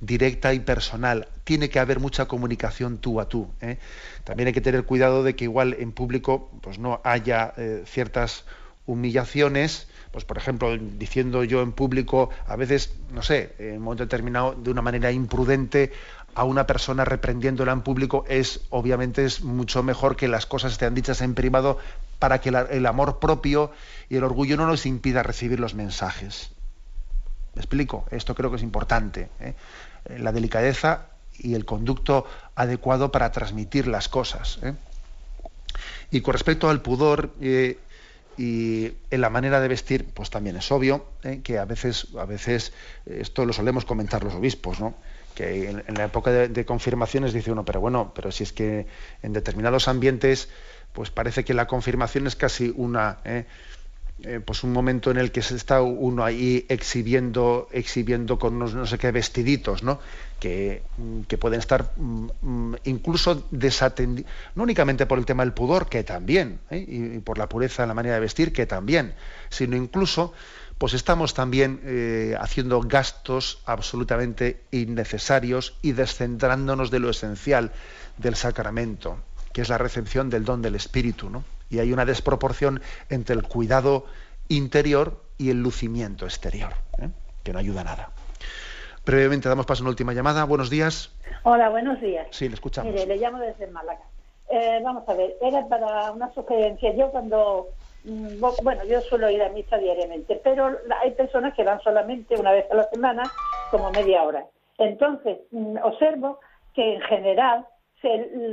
[0.01, 1.29] directa y personal.
[1.45, 3.49] Tiene que haber mucha comunicación tú a tú.
[3.61, 3.77] ¿eh?
[4.25, 8.43] También hay que tener cuidado de que igual en público pues no haya eh, ciertas
[8.85, 14.03] humillaciones, pues por ejemplo, diciendo yo en público, a veces, no sé, en un momento
[14.03, 15.91] determinado, de una manera imprudente,
[16.35, 20.95] a una persona reprendiéndola en público es obviamente es mucho mejor que las cosas estén
[20.95, 21.77] dichas en privado
[22.19, 23.71] para que el amor propio
[24.07, 26.51] y el orgullo no nos impida recibir los mensajes.
[27.55, 28.05] ¿Me explico?
[28.11, 29.29] Esto creo que es importante.
[29.39, 29.55] ¿eh?
[30.17, 31.07] La delicadeza
[31.37, 34.59] y el conducto adecuado para transmitir las cosas.
[34.63, 34.73] ¿eh?
[36.11, 37.77] Y con respecto al pudor eh,
[38.37, 41.05] y en la manera de vestir, pues también es obvio
[41.43, 42.73] que a veces, a veces
[43.05, 44.95] esto lo solemos comentar los obispos, ¿no?
[45.33, 48.85] que en, la época de, confirmaciones dice uno, pero bueno, pero si es que
[49.21, 50.49] en determinados ambientes,
[50.93, 53.45] pues parece que la confirmación es casi una, ¿eh?
[54.21, 58.75] Eh, pues un momento en el que se está uno ahí exhibiendo, exhibiendo con unos
[58.75, 59.99] no sé qué vestiditos, ¿no?
[60.39, 60.83] Que,
[61.27, 66.03] que pueden estar mm, mm, incluso desatendidos, no únicamente por el tema del pudor, que
[66.03, 66.85] también, ¿eh?
[66.87, 69.13] y, y por la pureza en la manera de vestir, que también,
[69.49, 70.33] sino incluso
[70.77, 77.71] pues estamos también eh, haciendo gastos absolutamente innecesarios y descentrándonos de lo esencial
[78.17, 79.17] del sacramento,
[79.53, 81.29] que es la recepción del don del Espíritu.
[81.29, 81.45] ¿no?
[81.73, 84.05] Y hay una desproporción entre el cuidado
[84.47, 87.09] interior y el lucimiento exterior, ¿eh?
[87.43, 88.09] que no ayuda a nada.
[89.03, 90.45] Previamente damos paso a una última llamada.
[90.45, 91.13] Buenos días.
[91.43, 92.27] Hola, buenos días.
[92.31, 92.93] Sí, le escuchamos.
[92.93, 94.03] Mire, le llamo desde Málaga.
[94.49, 96.95] Eh, vamos a ver, era para una sugerencia.
[96.95, 97.69] Yo cuando
[98.05, 102.51] Mm, bueno, yo suelo ir a misa diariamente, pero hay personas que van solamente una
[102.51, 103.23] vez a la semana,
[103.71, 104.45] como media hora.
[104.77, 106.39] Entonces, mm, observo
[106.73, 107.65] que en general,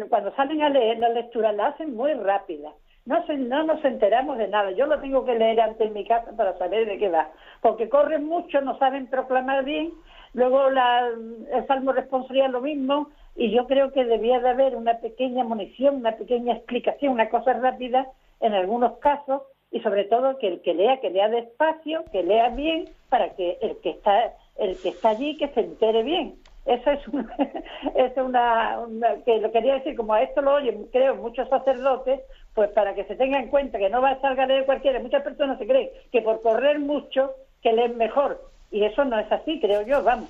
[0.08, 2.72] cuando salen a leer la lectura, la hacen muy rápida.
[3.06, 4.70] No, no nos enteramos de nada.
[4.72, 7.30] Yo lo tengo que leer antes en mi casa para saber de qué va.
[7.60, 9.92] Porque corren mucho, no saben proclamar bien.
[10.32, 13.08] Luego la, el salmo responsorial lo mismo.
[13.36, 17.54] Y yo creo que debía de haber una pequeña munición, una pequeña explicación, una cosa
[17.54, 18.06] rápida
[18.40, 22.48] en algunos casos y sobre todo que el que lea, que lea despacio, que lea
[22.50, 26.34] bien, para que el que está, el que está allí, que se entere bien.
[26.70, 27.36] Eso es, una,
[27.96, 28.78] es una,
[29.24, 32.20] que lo quería decir, como a esto lo oyen, creo, muchos sacerdotes,
[32.54, 35.22] pues para que se tenga en cuenta que no va a a leer cualquiera, muchas
[35.22, 38.40] personas se creen que por correr mucho, que leen mejor,
[38.70, 40.28] y eso no es así, creo yo, vamos.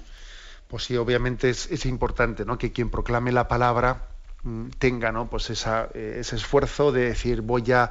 [0.69, 2.57] Pues sí, obviamente es, es importante, ¿no?
[2.57, 4.09] Que quien proclame la palabra
[4.43, 5.29] Mm, tenga ¿no?
[5.29, 7.91] pues esa, eh, ese esfuerzo de decir voy a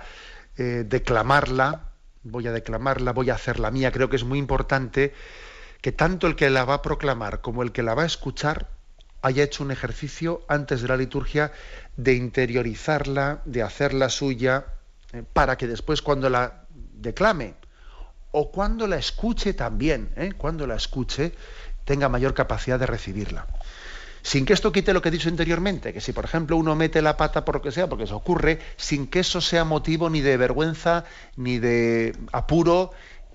[0.57, 1.91] eh, declamarla,
[2.23, 3.91] voy a declamarla, voy a hacerla mía.
[3.91, 5.13] Creo que es muy importante
[5.81, 8.67] que tanto el que la va a proclamar como el que la va a escuchar
[9.21, 11.51] haya hecho un ejercicio antes de la liturgia
[11.97, 14.65] de interiorizarla, de hacerla suya,
[15.11, 17.55] eh, para que después cuando la declame
[18.31, 21.33] o cuando la escuche también, cuando la escuche,
[21.83, 23.47] tenga mayor capacidad de recibirla.
[24.21, 27.01] Sin que esto quite lo que he dicho anteriormente, que si por ejemplo uno mete
[27.01, 30.21] la pata por lo que sea, porque eso ocurre, sin que eso sea motivo ni
[30.21, 31.05] de vergüenza,
[31.37, 32.91] ni de apuro,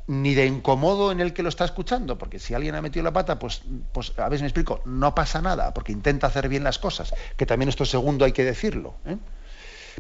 [0.07, 3.12] ni de incomodo en el que lo está escuchando, porque si alguien ha metido la
[3.12, 6.64] pata, pues, pues a ver si me explico, no pasa nada, porque intenta hacer bien
[6.64, 8.94] las cosas, que también esto segundo hay que decirlo.
[9.07, 9.16] ¿eh?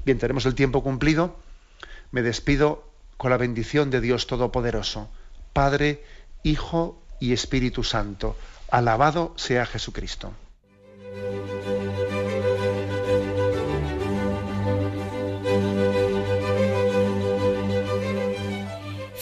[0.04, 1.36] Bien, tenemos el tiempo cumplido,
[2.10, 5.08] me despido con la bendición de Dios Todopoderoso,
[5.52, 6.04] Padre,
[6.42, 8.36] Hijo y Espíritu Santo.
[8.70, 10.32] Alabado sea Jesucristo.